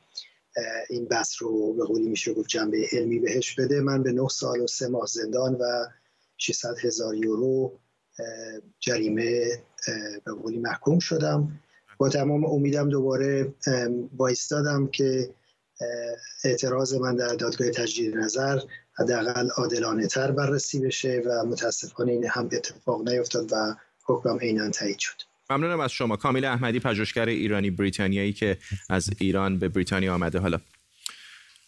این 0.91 1.05
بحث 1.05 1.43
رو 1.43 1.73
به 1.73 1.85
قولی 1.85 2.09
میشه 2.09 2.35
گفت 2.35 2.49
جنبه 2.49 2.89
علمی 2.93 3.19
بهش 3.19 3.55
بده. 3.55 3.81
من 3.81 4.03
به 4.03 4.13
نه 4.13 4.29
سال 4.29 4.61
و 4.61 4.67
سه 4.67 4.89
ماه 4.89 5.07
زندان 5.07 5.55
و 5.55 5.87
600 6.39 6.75
هزار 6.83 7.15
یورو 7.15 7.79
جریمه 8.81 9.45
به 10.25 10.33
قولی 10.43 10.59
محکوم 10.59 10.99
شدم. 10.99 11.61
با 11.99 12.09
تمام 12.09 12.45
امیدم 12.45 12.89
دوباره 12.89 13.55
بایستادم 14.17 14.87
که 14.87 15.31
اعتراض 16.45 16.95
من 16.95 17.17
در 17.17 17.35
دادگاه 17.35 17.71
تجدید 17.71 18.17
نظر 18.17 18.59
حداقل 18.93 19.49
عادلانه 19.57 20.07
تر 20.07 20.31
بررسی 20.31 20.81
بشه 20.81 21.23
و 21.27 21.47
متاسفانه 21.47 22.13
این 22.13 22.27
هم 22.27 22.49
اتفاق 22.53 23.09
نیفتاد 23.09 23.53
و 23.53 23.77
حکم 24.07 24.39
عینا 24.39 24.71
تایید 24.71 24.99
شد. 24.99 25.15
ممنونم 25.51 25.81
از 25.81 25.93
شما. 25.93 26.17
کامیل 26.17 26.45
احمدی 26.45 26.81
پژوهشگر 26.81 27.27
ایرانی 27.27 27.71
بریتانیایی 27.71 28.33
که 28.33 28.59
از 28.91 29.11
ایران 29.19 29.59
به 29.59 29.69
بریتانیا 29.69 30.15
آمده. 30.15 30.39
حالا 30.39 30.59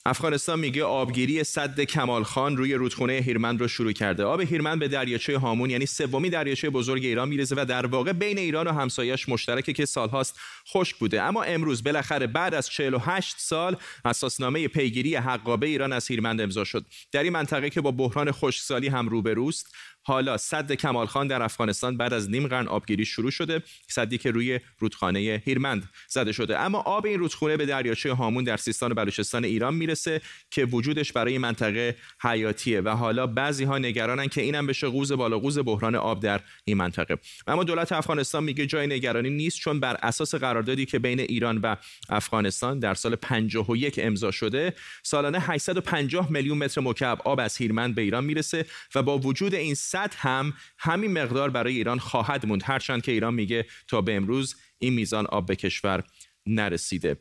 افغانستان 0.07 0.59
میگه 0.59 0.85
آبگیری 0.85 1.45
صد 1.45 1.81
کمال 1.81 2.23
خان 2.23 2.57
روی 2.57 2.75
رودخونه 2.75 3.13
هیرمند 3.13 3.61
رو 3.61 3.69
شروع 3.69 3.93
کرده. 3.93 4.25
آب 4.25 4.41
هیرمند 4.41 4.79
به 4.79 4.89
دریاچه 4.89 5.39
هامون 5.39 5.71
یعنی 5.71 5.87
سومی 5.87 6.31
دریاچه 6.31 6.71
بزرگ 6.71 7.05
ایران 7.05 7.29
می‌رسه 7.29 7.55
و 7.59 7.65
در 7.69 7.87
واقع 7.87 8.13
بین 8.13 8.39
ایران 8.39 8.67
و 8.67 8.73
همسایش 8.73 9.29
مشترکه 9.29 9.73
که 9.73 9.85
سالهاست 9.85 10.39
خشک 10.69 10.97
بوده. 10.97 11.23
اما 11.23 11.43
امروز 11.43 11.85
بالاخره 11.85 12.27
بعد 12.27 12.55
از 12.55 12.69
48 12.69 13.37
سال 13.39 13.77
اساسنامه 14.05 14.69
پیگیری 14.69 15.17
حقابه 15.17 15.67
ایران 15.67 15.93
از 15.93 16.09
هیرمند 16.09 16.41
امضا 16.41 16.65
شد. 16.65 16.85
در 17.13 17.23
این 17.23 17.33
منطقه 17.33 17.71
که 17.71 17.81
با 17.81 17.91
بحران 17.91 18.33
خشکسالی 18.33 18.89
هم 18.89 19.09
روبروست 19.09 19.75
حالا 20.07 20.37
صد 20.37 20.73
کمالخان 20.73 21.27
در 21.27 21.43
افغانستان 21.43 21.97
بعد 21.97 22.13
از 22.13 22.31
نیم 22.31 22.47
قرن 22.47 22.69
آبگیری 22.69 23.05
شروع 23.05 23.31
شده 23.31 23.63
صدی 23.89 24.19
که 24.19 24.31
روی 24.31 24.61
رودخانه 24.79 25.43
هیرمند 25.45 25.89
زده 26.09 26.33
شده. 26.33 26.59
اما 26.59 26.79
آب 26.79 27.07
این 27.07 27.19
رودخونه 27.19 27.57
به 27.57 27.67
دریاچه 27.67 28.13
هامون 28.13 28.45
در 28.45 28.57
سیستان 28.57 28.93
و 28.93 28.95
بلوچستان 28.95 29.45
ایران 29.45 29.75
می‌رسه 29.75 30.21
که 30.51 30.65
وجودش 30.65 31.13
برای 31.13 31.39
منطقه 31.39 31.97
حیاتیه 32.23 32.81
و 32.81 32.89
حالا 32.89 33.27
بعضی 33.27 33.65
ها 33.65 33.79
نگرانن 33.79 34.29
که 34.29 34.43
اینم 34.43 34.67
بشه 34.67 34.89
قوز 34.89 35.13
بالاقوز 35.13 35.59
بحران 35.59 35.95
آب 35.95 36.23
در 36.23 36.41
این 36.65 36.77
منطقه. 36.77 37.19
اما 37.47 37.65
دولت 37.65 37.93
افغانستان 37.93 38.45
میگه 38.45 38.67
جای 38.67 38.87
نگرانی 38.87 39.31
نیست 39.31 39.59
چون 39.59 39.81
بر 39.81 39.97
اساس 40.03 40.35
قراردادی 40.35 40.87
که 40.87 40.99
بین 40.99 41.21
ایران 41.21 41.59
و 41.59 41.77
افغانستان 42.09 42.79
در 42.79 42.95
سال 42.95 43.17
51 43.17 44.01
امضا 44.03 44.31
شده 44.31 44.75
سالانه 45.03 45.39
850 45.41 46.33
میلیون 46.33 46.59
متر 46.59 46.81
مکعب 46.81 47.21
آب 47.25 47.41
از 47.41 47.57
هیرمند 47.57 47.95
به 47.95 48.03
ایران 48.03 48.25
می‌رسه 48.25 48.67
و 48.95 49.03
با 49.03 49.19
وجود 49.19 49.55
این 49.55 49.75
صد 49.95 50.15
هم 50.17 50.53
همین 50.79 51.13
مقدار 51.13 51.51
برای 51.51 51.77
ایران 51.77 51.99
خواهد 51.99 52.47
موند. 52.47 52.63
هرچند 52.65 53.03
که 53.03 53.13
ایران 53.13 53.35
میگه 53.35 53.67
تا 53.89 54.01
به 54.01 54.17
امروز 54.17 54.57
این 54.79 54.93
میزان 54.93 55.27
آب 55.27 55.47
به 55.47 55.57
کشور 55.57 56.05
نرسیده. 56.47 57.17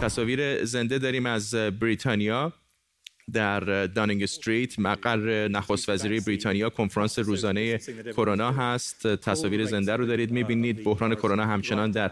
تصاویر 0.00 0.64
زنده 0.64 0.98
داریم 0.98 1.26
از 1.26 1.54
بریتانیا. 1.54 2.52
در 3.32 3.86
دانینگ 3.86 4.22
استریت 4.22 4.78
مقر 4.78 5.48
نخست 5.48 5.88
وزیری 5.88 6.20
بریتانیا 6.20 6.70
کنفرانس 6.70 7.18
روزانه 7.18 7.78
کرونا 8.16 8.52
هست. 8.52 9.16
تصاویر 9.16 9.64
زنده 9.64 9.96
رو 9.96 10.06
دارید 10.06 10.30
می‌بینید. 10.30 10.84
بحران 10.84 11.14
کرونا 11.14 11.46
همچنان 11.46 11.90
در 11.90 12.08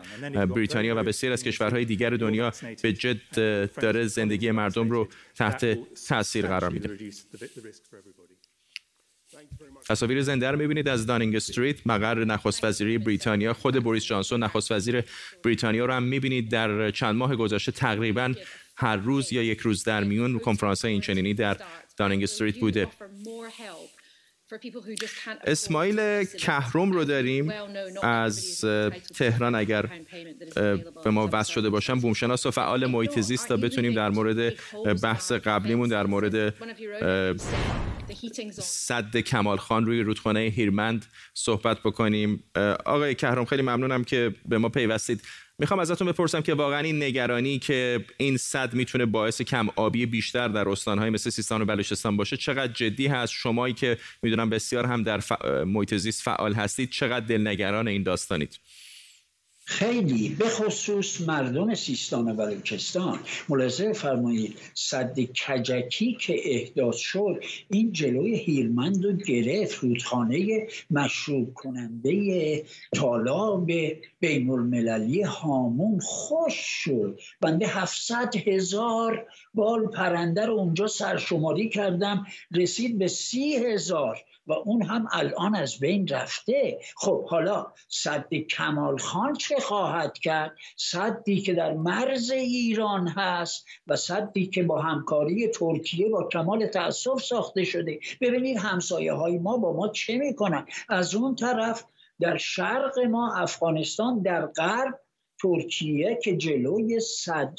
بریتانیا 0.47 0.95
و 0.97 1.03
بسیار 1.03 1.33
از 1.33 1.43
کشورهای 1.43 1.85
دیگر 1.85 2.11
دنیا 2.11 2.53
به 2.83 2.93
جد 2.93 3.35
داره 3.81 4.07
زندگی 4.07 4.51
مردم 4.51 4.91
رو 4.91 5.09
تحت 5.35 5.79
تاثیر 6.09 6.47
قرار 6.47 6.71
میده. 6.71 6.99
تصاویر 9.89 10.23
زنده 10.23 10.51
رو 10.51 10.59
می‌بینید 10.59 10.89
از 10.89 11.07
دانینگ 11.07 11.37
استریت 11.37 11.87
مقر 11.87 12.25
نخست 12.25 12.65
وزیری 12.65 12.99
بریتانیا 12.99 13.53
خود 13.53 13.83
بوریس 13.83 14.05
جانسون 14.05 14.43
نخست 14.43 14.73
وزیر 14.73 15.05
بریتانیا 15.45 15.87
رو 15.87 15.93
هم 15.93 16.03
می‌بینید 16.03 16.51
در 16.51 16.91
چند 16.91 17.15
ماه 17.15 17.37
گذشته 17.37 17.73
تقریبا 17.73 18.35
هر 18.77 18.97
روز 18.97 19.33
یا 19.33 19.43
یک 19.43 19.61
روز 19.61 19.85
در 19.85 20.05
میون 20.05 20.39
کنفرانس 20.39 20.85
اینچنینی 20.85 21.35
در 21.35 21.57
دانینگ 21.97 22.23
استریت 22.23 22.59
بوده. 22.59 22.89
اسماعیل 25.45 26.25
کهروم 26.25 26.93
رو 26.93 27.05
داریم. 27.05 27.53
از 28.03 28.61
تهران 29.15 29.55
اگر 29.55 29.91
به 31.05 31.11
ما 31.11 31.29
وصل 31.33 31.53
شده 31.53 31.71
باشم 31.71 32.01
بومشناس 32.01 32.47
و 32.47 32.51
فعال 32.51 32.87
محیط 32.87 33.21
زیست 33.21 33.49
تا 33.49 33.57
بتونیم 33.57 33.95
در 33.95 34.11
مورد 34.11 34.55
بحث 35.03 35.33
قبلیمون 35.33 35.89
در 35.89 36.07
مورد 36.07 36.55
صد 38.61 39.17
کمال 39.17 39.57
خان 39.57 39.87
روی 39.87 40.01
رودخانه 40.01 40.41
هیرمند 40.41 41.07
صحبت 41.35 41.79
بکنیم. 41.81 42.45
آقای 42.87 43.15
کهروم 43.15 43.45
خیلی 43.45 43.63
ممنونم 43.63 44.05
که 44.05 44.35
به 44.45 44.59
ما 44.59 44.69
پیوستید. 44.69 45.23
می‌خوام 45.59 45.81
ازتون 45.81 46.09
بپرسم 46.09 46.41
که 46.41 46.55
واقعا 46.55 46.79
این 46.79 47.03
نگرانی 47.03 47.59
که 47.59 48.05
این 48.17 48.37
صد 48.37 48.75
می‌تونه 48.75 49.07
باعث 49.07 49.43
کم 49.43 49.69
آبی 49.77 50.07
بیشتر 50.07 50.49
در 50.49 50.69
استانهای 50.69 51.11
مثل 51.11 51.31
سیستان 51.31 51.63
و 51.63 51.65
بلوچستان 51.65 52.17
باشه 52.17 52.37
چقدر 52.37 52.73
جدی 52.73 53.07
هست؟ 53.07 53.33
شمایی 53.33 53.75
که 53.75 53.99
می‌دونم 54.23 54.51
بسیار 54.51 54.87
هم 54.87 55.03
در 55.03 55.19
ف... 55.19 55.33
محیط 55.67 55.95
زیست 55.95 56.23
فعال 56.23 56.55
هستید 56.55 56.91
چقدر 56.91 57.27
دلنگران 57.27 57.89
این 57.89 58.03
داستانید؟ 58.03 58.59
خیلی 59.69 60.29
به 60.29 60.49
خصوص 60.49 61.21
مردم 61.21 61.75
سیستان 61.75 62.29
و 62.29 62.35
بلوچستان 62.35 63.19
ملاحظه 63.49 63.93
فرمایید 63.93 64.59
صد 64.75 65.21
کجکی 65.21 66.17
که 66.21 66.41
احداث 66.45 66.97
شد 66.97 67.45
این 67.71 67.93
جلوی 67.93 68.37
هیرمند 68.37 69.05
و 69.05 69.13
گرفت 69.13 69.85
رودخانه 69.85 70.67
مشروب 70.91 71.55
کننده 71.55 72.65
تالاب 72.95 73.71
بین 74.21 74.51
المللی 74.51 75.23
هامون 75.23 76.01
خوش 76.01 76.55
شد. 76.57 77.21
بنده 77.41 77.67
700 77.67 78.37
هزار 78.37 79.27
بال 79.55 79.87
پرنده 79.87 80.47
رو 80.47 80.55
اونجا 80.55 80.87
سرشماری 80.87 81.69
کردم 81.69 82.27
رسید 82.53 82.99
به 82.99 83.09
سی 83.09 83.57
هزار. 83.57 84.25
و 84.47 84.53
اون 84.53 84.83
هم 84.83 85.09
الان 85.13 85.55
از 85.55 85.79
بین 85.79 86.09
رفته. 86.09 86.79
خب 86.97 87.25
حالا 87.25 87.67
صد 87.89 88.35
کمال 88.35 88.99
خان 88.99 89.35
چه 89.35 89.61
خواهد 89.61 90.19
کرد؟ 90.19 90.57
صدی 90.77 91.41
که 91.41 91.55
در 91.55 91.75
مرز 91.75 92.31
ایران 92.31 93.09
هست 93.09 93.67
و 93.87 93.97
صدی 93.97 94.47
که 94.47 94.63
با 94.63 94.83
همکاری 94.83 95.49
ترکیه 95.49 96.09
با 96.09 96.29
کمال 96.33 96.67
تاسف 96.67 97.23
ساخته 97.23 97.65
شده. 97.65 97.99
ببینید 98.21 98.59
همسایه 98.59 99.13
های 99.13 99.39
ما 99.39 99.57
با 99.57 99.73
ما 99.73 99.89
چه 99.89 100.19
می‌کنن؟ 100.19 100.67
از 100.89 101.15
اون 101.15 101.35
طرف 101.35 101.85
در 102.21 102.37
شرق 102.37 102.99
ما 102.99 103.35
افغانستان 103.35 104.23
در 104.23 104.47
غرب 104.47 105.01
ترکیه 105.43 106.19
که 106.23 106.37
جلوی 106.37 107.01
صد 107.01 107.55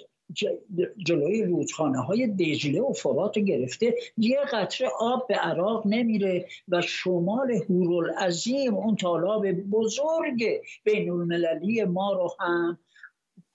جلوی 0.98 1.44
رودخانه 1.44 2.02
های 2.02 2.28
دجله 2.28 2.82
و 2.82 2.94
فرات 2.94 3.40
گرفته 3.40 3.96
یه 4.18 4.40
قطره 4.54 4.88
آب 5.00 5.28
به 5.28 5.36
عراق 5.36 5.88
نمیره 5.88 6.48
و 6.68 6.82
شمال 6.82 7.52
هورالعظیم 7.70 8.76
اون 8.76 8.96
طالاب 8.96 9.52
بزرگ 9.52 10.44
بین 10.84 11.10
المللی 11.10 11.84
ما 11.84 12.14
رو 12.14 12.36
هم 12.40 12.80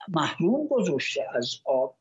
محروم 0.07 0.67
گذاشته 0.67 1.21
از 1.35 1.55
آب. 1.65 1.95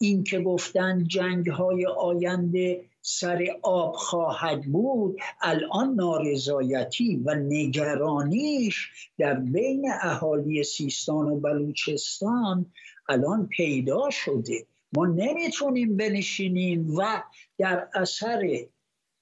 این 0.00 0.24
که 0.24 0.40
گفتن 0.40 1.04
جنگ 1.04 1.46
های 1.46 1.86
آینده 1.86 2.84
سر 3.02 3.46
آب 3.62 3.92
خواهد 3.92 4.62
بود 4.62 5.16
الان 5.42 5.94
نارضایتی 5.94 7.16
و 7.16 7.34
نگرانیش 7.34 8.90
در 9.18 9.34
بین 9.34 9.90
اهالی 10.02 10.64
سیستان 10.64 11.26
و 11.26 11.40
بلوچستان 11.40 12.66
الان 13.08 13.46
پیدا 13.46 14.10
شده. 14.10 14.66
ما 14.92 15.06
نمی‌تونیم 15.06 15.96
بنشینیم 15.96 16.96
و 16.96 17.22
در 17.58 17.88
اثر 17.94 18.66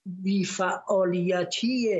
بیفعالیتی 0.06 1.90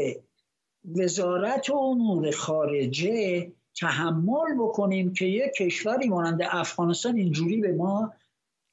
وزارت 0.85 1.71
امور 1.71 2.31
خارجه 2.31 3.53
تحمل 3.81 4.55
بکنیم 4.59 5.13
که 5.13 5.25
یک 5.27 5.53
کشوری 5.53 6.09
مانند 6.09 6.41
افغانستان 6.51 7.17
اینجوری 7.17 7.57
به 7.57 7.73
ما 7.73 8.13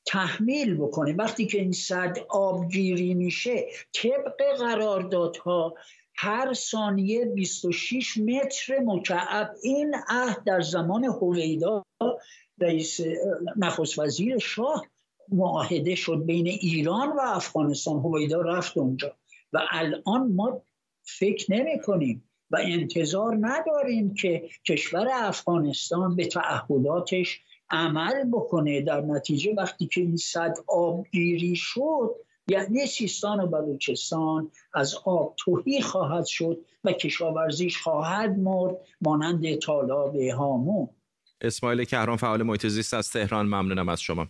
تحمیل 0.06 0.76
بکنه. 0.76 1.14
وقتی 1.14 1.46
که 1.46 1.58
این 1.62 1.72
صد 1.72 2.18
آبگیری 2.30 3.14
میشه 3.14 3.66
طبق 3.94 4.42
قراردادها 4.60 5.76
هر 6.16 6.54
ثانیه 6.54 7.26
26 7.26 8.18
متر 8.18 8.80
مکعب 8.80 9.56
این 9.64 9.96
عهد 10.10 10.44
در 10.44 10.62
زمان 10.62 11.04
هویدا 11.04 11.86
رئیس 12.60 13.00
نخست 13.58 14.00
وزیر 14.00 14.38
شاه 14.38 14.86
معاهده 15.30 15.96
شد 15.96 16.24
بین 16.26 16.48
ایران 16.48 17.10
و 17.10 17.20
افغانستان. 17.24 18.00
هویدا 18.00 18.42
رفت 18.42 18.78
اونجا. 18.78 19.16
و 19.54 19.60
الان 19.72 20.32
ما 20.32 20.62
فکر 21.04 21.54
نمی 21.54 21.80
کنیم 21.80 22.30
و 22.52 22.58
انتظار 22.62 23.38
نداریم 23.40 24.14
که 24.14 24.50
کشور 24.68 25.08
افغانستان 25.14 26.16
به 26.16 26.26
تعهداتش 26.26 27.42
عمل 27.70 28.24
بکنه. 28.32 28.82
در 28.82 29.02
نتیجه 29.02 29.54
وقتی 29.58 29.88
که 29.88 30.02
این 30.02 30.18
صد 30.18 30.54
آبگیری 30.68 31.56
شد 31.56 32.16
یعنی 32.48 32.86
سیستان 32.86 33.40
و 33.40 33.48
بلوچستان 33.48 34.52
از 34.74 34.96
آب 35.06 35.36
توهی 35.38 35.82
خواهد 35.82 36.26
شد 36.26 36.66
و 36.84 36.92
کشاورزیش 36.92 37.78
خواهد 37.78 38.40
مرد 38.40 38.78
مانند 39.02 39.56
طالاب 39.56 40.16
هامون. 40.16 40.90
اسماعیل 41.44 41.84
کهران 41.84 42.18
فعال 42.18 42.44
محیط 42.44 42.68
زیست 42.68 42.94
از 42.94 43.12
تهران. 43.12 43.46
ممنونم 43.46 43.90
از 43.90 44.02
شما. 44.02 44.28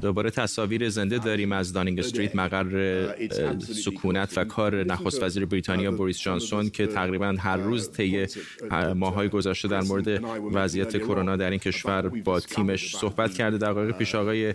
دوباره 0.00 0.30
تصاویر 0.30 0.88
زنده 0.88 1.18
داریم 1.18 1.52
از 1.52 1.72
دانینگ 1.72 1.98
استریت 1.98 2.36
مقر 2.36 3.14
سکونت 3.58 4.38
و 4.38 4.44
کار 4.44 4.84
نخست 4.84 5.22
وزیر 5.22 5.46
بریتانیا 5.46 5.92
بوریس 5.92 6.20
جانسون 6.20 6.70
که 6.70 6.86
تقریبا 6.86 7.36
هر 7.38 7.56
روز 7.56 7.90
طی 7.90 8.26
ماهای 8.94 9.28
گذشته 9.28 9.68
در 9.68 9.80
مورد 9.80 10.24
وضعیت 10.52 10.96
کرونا 10.96 11.36
در 11.36 11.50
این 11.50 11.58
کشور 11.58 12.08
با 12.08 12.40
تیمش 12.40 12.96
صحبت 12.96 13.34
کرده. 13.34 13.58
دقایق 13.58 13.96
پیش 13.96 14.14
آقای 14.14 14.54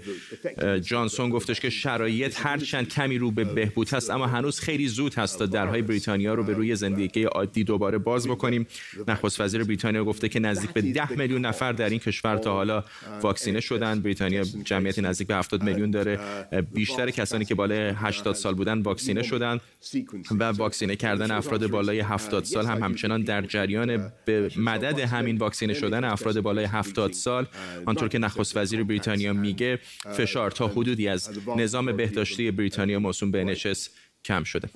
جانسون 0.81 1.29
گفتش 1.29 1.59
که 1.59 1.69
شرایط 1.69 2.35
هرچند 2.39 2.89
کمی 2.89 3.17
رو 3.17 3.31
به 3.31 3.43
بهبود 3.43 3.89
هست 3.89 4.09
اما 4.09 4.27
هنوز 4.27 4.59
خیلی 4.59 4.87
زود 4.87 5.15
هست 5.15 5.39
تا 5.39 5.45
درهای 5.45 5.81
بریتانیا 5.81 6.33
رو 6.33 6.43
به 6.43 6.53
روی 6.53 6.75
زندگی 6.75 7.23
عادی 7.23 7.63
دوباره 7.63 7.97
باز 7.97 8.27
بکنیم. 8.27 8.67
نخست 9.07 9.41
وزیر 9.41 9.63
بریتانیا 9.63 10.05
گفته 10.05 10.29
که 10.29 10.39
نزدیک 10.39 10.69
به 10.69 10.81
10 10.81 11.11
میلیون 11.11 11.45
نفر 11.45 11.71
در 11.71 11.89
این 11.89 11.99
کشور 11.99 12.37
تا 12.37 12.53
حالا 12.53 12.83
واکسینه 13.21 13.59
شدن. 13.59 13.99
بریتانیا 13.99 14.43
جمعیت 14.43 14.99
نزدیک 14.99 15.30
به 15.31 15.37
70 15.37 15.63
میلیون 15.63 15.91
داره. 15.91 16.19
بیشتر 16.73 17.09
کسانی 17.09 17.45
که 17.45 17.55
بالای 17.55 17.79
80 17.79 18.35
سال 18.35 18.55
بودن 18.55 18.81
واکسینه 18.81 19.23
شدن 19.23 19.59
و 20.39 20.43
واکسینه 20.43 20.95
کردن 20.95 21.31
افراد 21.31 21.67
بالای 21.67 21.99
70 21.99 22.43
سال 22.43 22.65
هم 22.65 22.83
همچنان 22.83 23.23
در 23.23 23.41
جریان 23.41 24.11
به 24.25 24.51
مدد 24.57 24.99
همین 24.99 25.37
واکسینه 25.37 25.73
شدن 25.73 26.03
افراد 26.03 26.39
بالای 26.39 26.65
70 26.65 27.13
سال. 27.13 27.47
آنطور 27.85 28.07
که 28.07 28.17
نخست 28.17 28.57
وزیر 28.57 28.83
بریتانیا 28.83 29.33
میگه 29.33 29.79
فشار 30.17 30.51
تا 30.51 30.67
حدودی 30.67 31.07
از 31.07 31.29
نظام 31.57 31.91
بهداشتی 31.91 32.51
بریتانیا 32.51 32.99
موسوم 32.99 33.31
به 33.31 33.55
NHS 33.55 33.89
کم 34.25 34.43
شده. 34.43 34.69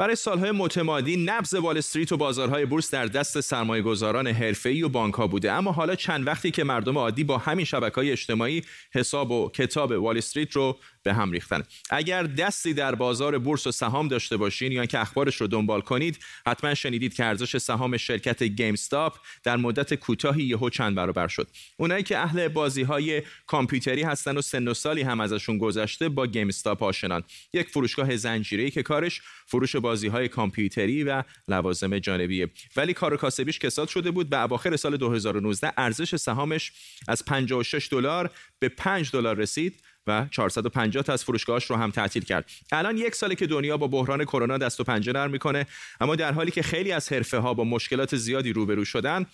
برای 0.00 0.16
سالهای 0.16 0.50
متمادی 0.50 1.16
نبض 1.16 1.54
وال 1.54 1.78
استریت 1.78 2.12
و 2.12 2.16
بازارهای 2.16 2.66
بورس 2.66 2.90
در 2.90 3.06
دست 3.06 3.40
سرمایه 3.40 3.82
گذاران 3.82 4.26
حرفه‌ای 4.26 4.82
و 4.82 4.88
بانک 4.88 5.14
ها 5.14 5.26
بوده. 5.26 5.52
اما 5.52 5.72
حالا 5.72 5.94
چند 5.94 6.26
وقتی 6.26 6.50
که 6.50 6.64
مردم 6.64 6.98
عادی 6.98 7.24
با 7.24 7.38
همین 7.38 7.64
شبکه 7.64 7.94
های 7.94 8.12
اجتماعی 8.12 8.62
حساب 8.94 9.30
و 9.30 9.50
کتاب 9.50 9.90
وال 9.90 10.18
استریت 10.18 10.52
رو 10.52 10.78
به 11.02 11.14
هم 11.14 11.32
ریختن. 11.32 11.62
اگر 11.90 12.22
دستی 12.22 12.74
در 12.74 12.94
بازار 12.94 13.38
بورس 13.38 13.66
و 13.66 13.72
سهام 13.72 14.08
داشته 14.08 14.36
باشین 14.36 14.72
یا 14.72 14.86
که 14.86 14.98
اخبارش 14.98 15.36
رو 15.36 15.46
دنبال 15.46 15.80
کنید 15.80 16.18
حتما 16.46 16.74
شنیدید 16.74 17.14
که 17.14 17.24
ارزش 17.24 17.56
سهام 17.56 17.96
شرکت 17.96 18.42
گیم 18.42 18.72
استاپ 18.72 19.16
در 19.42 19.56
مدت 19.56 19.94
کوتاهی 19.94 20.42
یهو 20.42 20.70
چند 20.70 20.94
برابر 20.94 21.28
شد. 21.28 21.48
اونایی 21.76 22.02
که 22.02 22.18
اهل 22.18 22.48
بازی 22.48 22.82
های 22.82 23.22
کامپیوتری 23.46 24.02
هستن 24.02 24.36
و 24.36 24.42
سن 24.42 24.68
و 24.68 24.74
سالی 24.74 25.02
هم 25.02 25.20
ازشون 25.20 25.58
گذشته 25.58 26.08
با 26.08 26.26
گیم 26.26 26.48
استاپ 26.48 26.82
آشنان. 26.82 27.24
یک 27.52 27.68
فروشگاه 27.68 28.16
زنجیره‌ای 28.16 28.70
که 28.70 28.82
کارش 28.82 29.20
فروش 29.46 29.76
بازی 29.90 30.08
های 30.08 30.28
کامپیوتری 30.28 31.04
و 31.04 31.22
لوازم 31.48 31.98
جانبیه 31.98 32.48
ولی 32.76 32.94
کار 32.94 33.16
کاسبیش 33.16 33.58
کساد 33.58 33.88
شده 33.88 34.10
بود 34.10 34.30
به 34.30 34.42
اواخر 34.42 34.76
سال 34.76 34.96
2019 34.96 35.72
ارزش 35.76 36.16
سهامش 36.16 36.72
از 37.08 37.24
56 37.24 37.88
دلار 37.90 38.30
به 38.58 38.68
5 38.68 39.10
دلار 39.10 39.36
رسید 39.36 39.82
و 40.06 40.26
450 40.30 41.02
تا 41.02 41.12
از 41.12 41.24
فروشگاهاش 41.24 41.64
رو 41.64 41.76
هم 41.76 41.90
تعطیل 41.90 42.24
کرد. 42.24 42.50
الان 42.72 42.96
یک 42.96 43.14
ساله 43.14 43.34
که 43.34 43.46
دنیا 43.46 43.76
با 43.76 43.86
بحران 43.86 44.24
کرونا 44.24 44.58
دست 44.58 44.80
و 44.80 44.84
پنجه 44.84 45.12
نرم 45.12 45.30
می‌کنه 45.30 45.66
اما 46.00 46.16
در 46.16 46.32
حالی 46.32 46.50
که 46.50 46.62
خیلی 46.62 46.92
از 46.92 47.12
حرفه 47.12 47.38
ها 47.38 47.54
با 47.54 47.64
مشکلات 47.64 48.16
زیادی 48.16 48.52
روبرو 48.52 48.84
شدن 48.84 49.26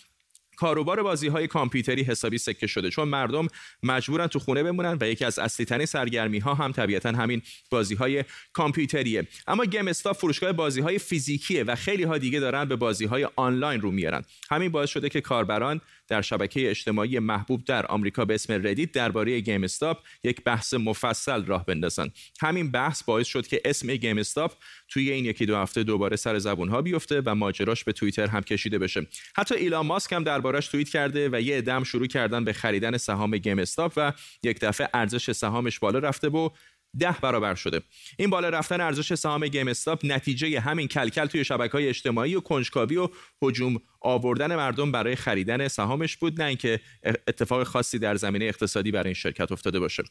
کاروبار 0.56 1.02
بازی 1.02 1.28
های 1.28 1.46
کامپیوتری 1.46 2.02
حسابی 2.02 2.38
سکه 2.38 2.66
شده 2.66 2.90
چون 2.90 3.08
مردم 3.08 3.48
مجبورن 3.82 4.26
تو 4.26 4.38
خونه 4.38 4.62
بمونن 4.62 4.98
و 5.00 5.08
یکی 5.08 5.24
از 5.24 5.38
اصلی 5.38 5.66
ترین 5.66 5.86
سرگرمی 5.86 6.38
ها 6.38 6.54
هم 6.54 6.72
طبیعتا 6.72 7.08
همین 7.08 7.42
بازی 7.70 7.94
های 7.94 8.24
کامپیوتریه. 8.52 9.28
اما 9.46 9.64
گیم 9.64 9.88
استاپ 9.88 10.16
فروشگاه 10.16 10.52
بازی 10.52 10.80
های 10.80 10.98
فیزیکیه 10.98 11.64
و 11.64 11.74
خیلی 11.74 12.02
ها 12.02 12.18
دیگه 12.18 12.40
دارن 12.40 12.64
به 12.64 12.76
بازی 12.76 13.04
های 13.04 13.28
آنلاین 13.36 13.80
رو 13.80 13.90
میارن. 13.90 14.24
همین 14.50 14.72
باعث 14.72 14.90
شده 14.90 15.08
که 15.08 15.20
کاربران 15.20 15.80
در 16.08 16.22
شبکه 16.22 16.70
اجتماعی 16.70 17.18
محبوب 17.18 17.64
در 17.64 17.86
آمریکا 17.86 18.24
به 18.24 18.34
اسم 18.34 18.52
ردیت 18.52 18.92
درباره 18.92 19.40
گیم 19.40 19.64
استاپ 19.64 19.98
یک 20.24 20.44
بحث 20.44 20.74
مفصل 20.74 21.44
راه 21.44 21.66
بندازن. 21.66 22.10
همین 22.40 22.70
بحث 22.70 23.02
باعث 23.02 23.26
شد 23.26 23.46
که 23.46 23.60
اسم 23.64 23.94
گیم 23.94 24.18
استاپ 24.18 24.52
توی 24.88 25.10
این 25.10 25.24
یکی 25.24 25.46
دو 25.46 25.56
هفته 25.56 25.82
دوباره 25.82 26.16
سر 26.16 26.38
زبون 26.38 26.68
ها 26.68 26.82
بیفته 26.82 27.22
و 27.26 27.34
ماجراش 27.34 27.84
به 27.84 27.92
توییتر 27.92 28.26
هم 28.26 28.40
کشیده 28.40 28.78
بشه. 28.78 29.06
حتی 29.36 29.54
ایلان 29.54 29.86
ماسک 29.86 30.12
هم 30.12 30.24
دربارش 30.24 30.68
توییت 30.68 30.88
کرده 30.88 31.28
و 31.32 31.40
یه 31.40 31.56
عده 31.56 31.73
هم 31.73 31.84
شروع 31.84 32.06
کردن 32.06 32.44
به 32.44 32.52
خریدن 32.52 32.96
سهام 32.96 33.36
گیم 33.38 33.58
استاپ 33.58 33.92
و 33.96 34.12
یک 34.42 34.60
دفعه 34.60 34.88
ارزش 34.94 35.32
سهامش 35.32 35.78
بالا 35.78 35.98
رفته 35.98 36.28
و 36.28 36.48
ده 36.98 37.16
برابر 37.22 37.54
شده. 37.54 37.80
این 38.18 38.30
بالا 38.30 38.48
رفتن 38.48 38.80
ارزش 38.80 39.14
سهام 39.14 39.46
گیم 39.46 39.68
استاپ 39.68 40.00
نتیجه 40.04 40.60
همین 40.60 40.88
کلکل 40.88 41.26
توی 41.26 41.44
شبکه 41.44 41.72
های 41.72 41.88
اجتماعی 41.88 42.34
و 42.34 42.40
کنجکاوی 42.40 42.96
و 42.96 43.08
هجوم 43.42 43.80
آوردن 44.00 44.56
مردم 44.56 44.92
برای 44.92 45.16
خریدن 45.16 45.68
سهامش 45.68 46.16
بود 46.16 46.42
نه 46.42 46.48
اینکه 46.48 46.80
اتفاق 47.04 47.62
خاصی 47.62 47.98
در 47.98 48.14
زمینه 48.14 48.44
اقتصادی 48.44 48.90
برای 48.90 49.06
این 49.06 49.14
شرکت 49.14 49.52
افتاده 49.52 49.80
باشه. 49.80 50.02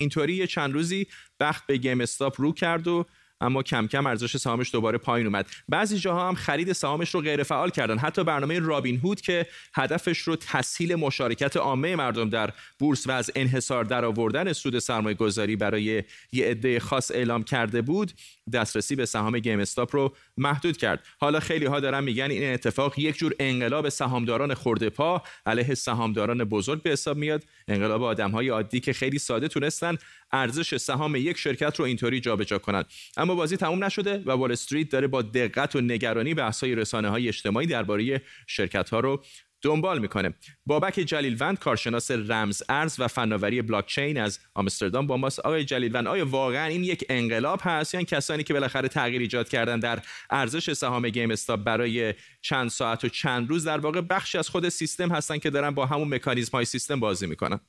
اینطوری 0.00 0.34
یه 0.34 0.46
چند 0.46 0.72
روزی 0.72 1.06
بخت 1.40 1.66
به 1.66 1.76
گیم 1.76 2.00
استاپ 2.00 2.40
رو 2.40 2.52
کرد 2.52 2.88
و 2.88 3.06
اما 3.40 3.62
کم 3.62 3.86
کم 3.86 4.06
ارزش 4.06 4.36
سهامش 4.36 4.72
دوباره 4.72 4.98
پایین 4.98 5.26
اومد. 5.26 5.46
بعضی 5.68 5.98
جاها 5.98 6.28
هم 6.28 6.34
خرید 6.34 6.72
سهامش 6.72 7.14
رو 7.14 7.20
غیر 7.20 7.42
فعال 7.42 7.70
کردن. 7.70 7.98
حتی 7.98 8.24
برنامه 8.24 8.58
رابین 8.58 8.96
هود 8.96 9.20
که 9.20 9.46
هدفش 9.74 10.18
رو 10.18 10.36
تسهیل 10.36 10.94
مشارکت 10.94 11.56
عامه 11.56 11.96
مردم 11.96 12.30
در 12.30 12.50
بورس 12.78 13.06
و 13.06 13.10
از 13.10 13.30
انحصار 13.34 13.84
درآوردن 13.84 14.52
سود 14.52 14.78
سرمایه 14.78 15.16
گذاری 15.16 15.56
برای 15.56 16.04
یه 16.32 16.46
عده 16.46 16.80
خاص 16.80 17.10
اعلام 17.10 17.42
کرده 17.42 17.82
بود 17.82 18.12
دسترسی 18.52 18.96
به 18.96 19.06
سهام 19.06 19.38
گیم 19.38 19.60
استاپ 19.60 19.96
رو 19.96 20.16
محدود 20.36 20.76
کرد. 20.76 21.06
حالا 21.18 21.40
خیلی 21.40 21.66
ها 21.66 21.80
دارن 21.80 22.04
میگن 22.04 22.30
این 22.30 22.54
اتفاق 22.54 22.98
یک 22.98 23.16
جور 23.16 23.34
انقلاب 23.40 23.88
سهامداران 23.88 24.54
خورده 24.54 24.90
پا 24.90 25.22
علیه 25.46 25.74
سهامداران 25.74 26.44
بزرگ 26.44 26.82
به 26.82 26.90
حساب 26.90 27.16
میاد. 27.16 27.44
انقلاب 27.68 28.02
آدم 28.02 28.30
های 28.30 28.48
عادی 28.48 28.80
که 28.80 28.92
خیلی 28.92 29.18
ساده 29.18 29.48
تونستن 29.48 29.96
ارزش 30.32 30.76
سهام 30.76 31.16
یک 31.16 31.38
شرکت 31.38 31.78
رو 31.78 31.84
اینطوری 31.84 32.20
جابجا 32.20 32.58
کنند 32.58 32.86
اما 33.24 33.34
بازی 33.34 33.56
تموم 33.56 33.84
نشده 33.84 34.22
و 34.26 34.30
وال 34.30 34.52
استریت 34.52 34.88
داره 34.88 35.06
با 35.06 35.22
دقت 35.22 35.76
و 35.76 35.80
نگرانی 35.80 36.34
رسانه 36.62 37.08
های 37.08 37.28
اجتماعی 37.28 37.66
درباره 37.66 38.22
شرکت 38.46 38.90
ها 38.90 39.00
رو 39.00 39.24
دنبال 39.62 39.98
می‌کنه. 39.98 40.34
بابک 40.66 40.94
جلیلوند 40.94 41.58
کارشناس 41.58 42.10
رمز 42.10 42.62
ارز 42.68 43.00
و 43.00 43.08
فناوری 43.08 43.62
بلاکچین 43.62 44.20
از 44.20 44.38
آمستردام 44.54 45.06
با 45.06 45.16
ماست. 45.16 45.40
آقای 45.40 45.64
جلیلوند 45.64 46.06
آیا 46.06 46.26
واقعا 46.26 46.66
این 46.66 46.84
یک 46.84 47.04
انقلاب 47.08 47.60
هست 47.62 47.94
یا 47.94 48.00
یعنی 48.00 48.06
کسانی 48.06 48.42
که 48.42 48.54
بالاخره 48.54 48.88
تغییر 48.88 49.20
ایجاد 49.20 49.48
کردن 49.48 49.80
در 49.80 49.98
ارزش 50.30 50.72
سهام 50.72 51.08
گیم 51.08 51.30
استاپ 51.30 51.60
برای 51.64 52.14
چند 52.42 52.70
ساعت 52.70 53.04
و 53.04 53.08
چند 53.08 53.48
روز 53.50 53.64
در 53.64 53.78
واقع 53.78 54.00
بخشی 54.00 54.38
از 54.38 54.48
خود 54.48 54.68
سیستم 54.68 55.12
هستن 55.12 55.38
که 55.38 55.50
دارن 55.50 55.70
با 55.70 55.86
همون 55.86 56.14
مکانیزم 56.14 56.52
های 56.52 56.64
سیستم 56.64 57.00
بازی 57.00 57.26
می‌کنن؟ 57.26 57.60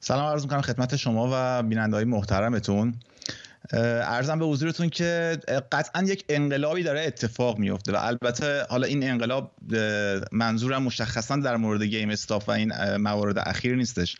سلام 0.00 0.26
عرض 0.26 0.42
می‌کنم 0.42 0.60
خدمت 0.60 0.96
شما 0.96 1.30
و 1.32 1.62
بیننده 1.62 2.04
محترمتون. 2.04 2.94
عرضم 3.72 4.38
به 4.38 4.44
حضورتون 4.44 4.88
که 4.88 5.38
قطعا 5.72 6.02
یک 6.02 6.24
انقلابی 6.28 6.82
داره 6.82 7.00
اتفاق 7.00 7.58
میفته 7.58 7.92
و 7.92 7.96
البته 8.00 8.66
حالا 8.70 8.86
این 8.86 9.10
انقلاب 9.10 9.52
منظورم 10.32 10.82
مشخصا 10.82 11.36
در 11.36 11.56
مورد 11.56 11.82
گیم 11.82 12.10
استاپ 12.10 12.48
و 12.48 12.52
این 12.52 12.96
موارد 12.96 13.38
اخیر 13.38 13.76
نیستش. 13.76 14.16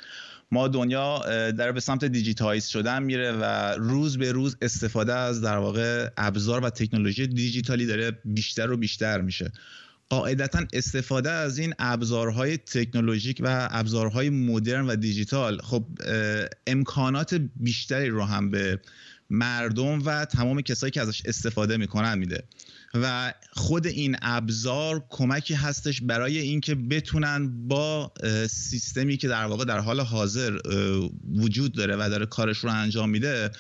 ما 0.53 0.69
دنیا 0.69 1.19
در 1.51 1.73
به 1.73 1.81
سمت 1.81 2.05
digitize 2.05 2.67
شدن 2.67 3.03
میره 3.03 3.33
و 3.33 3.45
روز 3.79 4.19
به 4.19 4.33
روز 4.33 4.57
استفاده 4.63 5.15
از 5.15 5.41
در 5.41 5.57
واقع 5.57 6.09
ابزار 6.17 6.65
و 6.65 6.71
تکنولوژی 6.71 7.27
دیجیتالی 7.27 7.87
داره 7.87 8.11
بیشتر 8.25 8.71
و 8.71 8.77
بیشتر 8.77 9.21
میشه. 9.21 9.53
قاعدتا 10.09 10.65
استفاده 10.73 11.31
از 11.31 11.59
این 11.59 11.75
ابزارهای 11.79 12.57
تکنولوژیک 12.57 13.41
و 13.45 13.69
ابزارهای 13.71 14.31
مدرن 14.31 14.87
و 14.87 14.97
دیجیتال 14.97 15.59
خب 15.59 15.85
امکانات 16.67 17.41
بیشتری 17.57 18.09
رو 18.09 18.25
هم 18.25 18.51
به 18.51 18.81
مردم 19.31 20.03
و 20.05 20.25
تمام 20.25 20.61
کسایی 20.61 20.91
که 20.91 21.01
ازش 21.01 21.23
استفاده 21.25 21.77
می‌کنن 21.77 22.19
میده. 22.19 22.45
و 22.95 23.35
خود 23.53 23.87
این 23.87 24.17
ابزار 24.23 25.05
کمکی 25.11 25.55
هستش 25.55 26.01
برای 26.01 26.39
اینکه 26.39 26.75
بتونن 26.75 27.69
با 27.69 28.13
سیستمی 28.51 29.17
که 29.17 29.29
در 29.29 29.45
واقع 29.45 29.65
در 29.65 29.79
حال 29.79 30.01
حاضر 30.01 30.59
وجود 31.35 31.73
داره 31.73 31.97
و 31.97 32.09
داره 32.11 32.27
کارش 32.27 32.59
رو 32.59 32.71
انجام 32.71 33.11
میده 33.11 33.51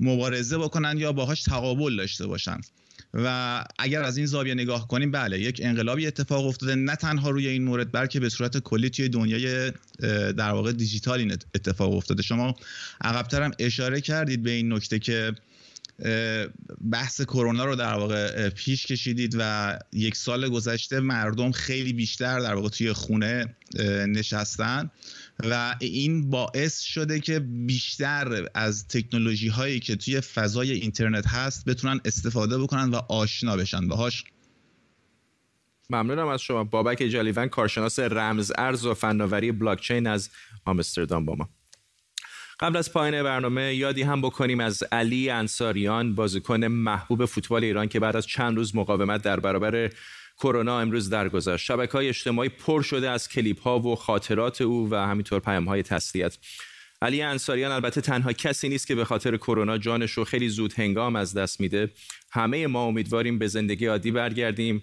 مبارزه 0.00 0.58
بکنن 0.58 0.98
یا 0.98 1.12
باهاش 1.12 1.42
تقابل 1.42 1.96
داشته 1.96 2.26
باشن. 2.26 2.60
و 3.14 3.64
اگر 3.78 4.02
از 4.02 4.16
این 4.16 4.26
زاویه 4.26 4.54
نگاه 4.54 4.88
کنیم 4.88 5.10
بله 5.10 5.40
یک 5.40 5.60
انقلابی 5.64 6.06
اتفاق 6.06 6.46
افتاده 6.46 6.74
نه 6.74 6.96
تنها 6.96 7.30
روی 7.30 7.48
این 7.48 7.64
مورد 7.64 7.92
بلکه 7.92 8.20
به 8.20 8.28
صورت 8.28 8.58
کلی 8.58 8.90
توی 8.90 9.08
دنیای 9.08 9.72
در 10.36 10.50
واقع 10.50 10.72
دیجیتال 10.72 11.18
این 11.18 11.32
اتفاق 11.54 11.92
افتاده. 11.92 12.22
شما 12.22 12.56
عقبتر 13.00 13.42
هم 13.42 13.50
اشاره 13.58 14.00
کردید 14.00 14.42
به 14.42 14.50
این 14.50 14.72
نکته 14.72 14.98
که 14.98 15.32
بحث 16.90 17.20
کرونا 17.20 17.64
رو 17.64 17.76
در 17.76 17.94
واقع 17.94 18.48
پیش 18.48 18.86
کشیدید 18.86 19.36
و 19.38 19.78
یک 19.92 20.16
سال 20.16 20.48
گذشته 20.48 21.00
مردم 21.00 21.52
خیلی 21.52 21.92
بیشتر 21.92 22.40
در 22.40 22.54
واقع 22.54 22.68
توی 22.68 22.92
خونه 22.92 23.56
نشستن 24.08 24.90
و 25.44 25.76
این 25.80 26.30
باعث 26.30 26.80
شده 26.80 27.20
که 27.20 27.38
بیشتر 27.40 28.48
از 28.54 28.88
تکنولوژی 28.88 29.48
هایی 29.48 29.80
که 29.80 29.96
توی 29.96 30.20
فضای 30.20 30.72
اینترنت 30.72 31.26
هست 31.26 31.64
بتونن 31.64 32.00
استفاده 32.04 32.58
بکنن 32.58 32.90
و 32.90 32.96
آشنا 33.08 33.56
بشن. 33.56 33.88
باهاش. 33.88 34.24
ممنونم 35.90 36.28
از 36.28 36.40
شما. 36.40 36.64
بابک 36.64 36.98
جلیون 36.98 37.48
کارشناس 37.48 37.98
رمز 37.98 38.52
ارز 38.58 38.86
و 38.86 38.94
فناوری 38.94 39.52
بلاکچین 39.52 40.06
از 40.06 40.30
آمستردام 40.64 41.24
با 41.24 41.34
ما. 41.34 41.48
قبل 42.62 42.76
از 42.76 42.92
پایان 42.92 43.22
برنامه 43.22 43.74
یادی 43.74 44.02
هم 44.02 44.20
بکنیم 44.20 44.60
از 44.60 44.82
علی 44.92 45.30
انصاریان 45.30 46.14
بازیکن 46.14 46.64
محبوب 46.64 47.24
فوتبال 47.24 47.64
ایران 47.64 47.88
که 47.88 48.00
بعد 48.00 48.16
از 48.16 48.26
چند 48.26 48.56
روز 48.56 48.76
مقاومت 48.76 49.22
در 49.22 49.40
برابر 49.40 49.90
کرونا 50.36 50.80
امروز 50.80 51.10
درگذشت. 51.10 51.64
شبکه 51.64 51.92
های 51.92 52.08
اجتماعی 52.08 52.48
پر 52.48 52.82
شده 52.82 53.10
از 53.10 53.28
کلیپ 53.28 53.60
ها 53.60 53.78
و 53.78 53.96
خاطرات 53.96 54.60
او 54.60 54.88
و 54.90 54.94
همینطور 54.94 55.40
پیام 55.40 55.64
های 55.64 55.82
تسلیت. 55.82 56.38
علی 57.02 57.22
انصاریان 57.22 57.72
البته 57.72 58.00
تنها 58.00 58.32
کسی 58.32 58.68
نیست 58.68 58.86
که 58.86 58.94
به 58.94 59.04
خاطر 59.04 59.36
کرونا 59.36 59.78
جانش 59.78 60.12
رو 60.12 60.24
خیلی 60.24 60.48
زود 60.48 60.72
هنگام 60.72 61.16
از 61.16 61.34
دست 61.34 61.60
میده. 61.60 61.90
همه 62.30 62.66
ما 62.66 62.84
امیدواریم 62.84 63.38
به 63.38 63.46
زندگی 63.46 63.86
عادی 63.86 64.10
برگردیم. 64.10 64.82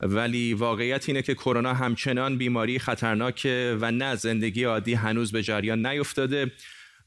ولی 0.00 0.54
واقعیت 0.54 1.08
اینه 1.08 1.22
که 1.22 1.34
کرونا 1.34 1.74
همچنان 1.74 2.38
بیماری 2.38 2.78
خطرناکه 2.78 3.78
و 3.80 3.90
نه 3.90 4.14
زندگی 4.14 4.64
عادی 4.64 4.94
هنوز 4.94 5.32
به 5.32 5.42
جریان 5.42 5.86
نیفتاده. 5.86 6.50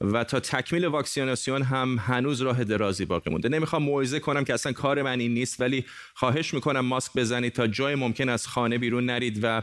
و 0.01 0.23
تا 0.23 0.39
تکمیل 0.39 0.85
واکسیناسیون 0.85 1.61
هم 1.61 1.97
هنوز 1.99 2.41
راه 2.41 2.63
درازی 2.63 3.05
باقی 3.05 3.29
مونده. 3.29 3.49
نمی‌خوام 3.49 3.83
موعظه 3.83 4.19
کنم 4.19 4.43
که 4.43 4.53
اصلا 4.53 4.71
کار 4.71 5.01
من 5.01 5.19
این 5.19 5.33
نیست 5.33 5.61
ولی 5.61 5.85
خواهش 6.13 6.53
می‌کنم 6.53 6.79
ماسک 6.79 7.11
بزنید 7.15 7.53
تا 7.53 7.67
جای 7.67 7.95
ممکن 7.95 8.29
از 8.29 8.47
خانه 8.47 8.77
بیرون 8.77 9.05
نرید 9.05 9.39
و 9.43 9.61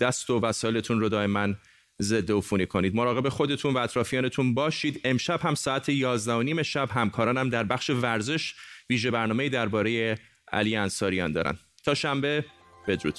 دست 0.00 0.30
و 0.30 0.40
وسایلتون 0.40 1.00
رو 1.00 1.08
دائما 1.08 1.48
ضد 2.02 2.32
عفونی 2.32 2.66
کنید. 2.66 2.94
مراقب 2.94 3.28
خودتون 3.28 3.74
و 3.74 3.78
اطرافیانتون 3.78 4.54
باشید. 4.54 5.00
امشب 5.04 5.40
هم 5.40 5.54
ساعت 5.54 5.88
11 5.88 6.32
و 6.32 6.42
نیم 6.42 6.62
شب 6.62 6.90
همکارانم 6.90 7.48
در 7.48 7.64
بخش 7.64 7.90
ورزش 7.90 8.54
ویژه 8.90 9.10
برنامه 9.10 9.48
درباره 9.48 10.18
علی 10.52 10.76
انصاریان 10.76 11.32
دارن. 11.32 11.58
تا 11.84 11.94
شنبه 11.94 12.44
بدرود. 12.88 13.18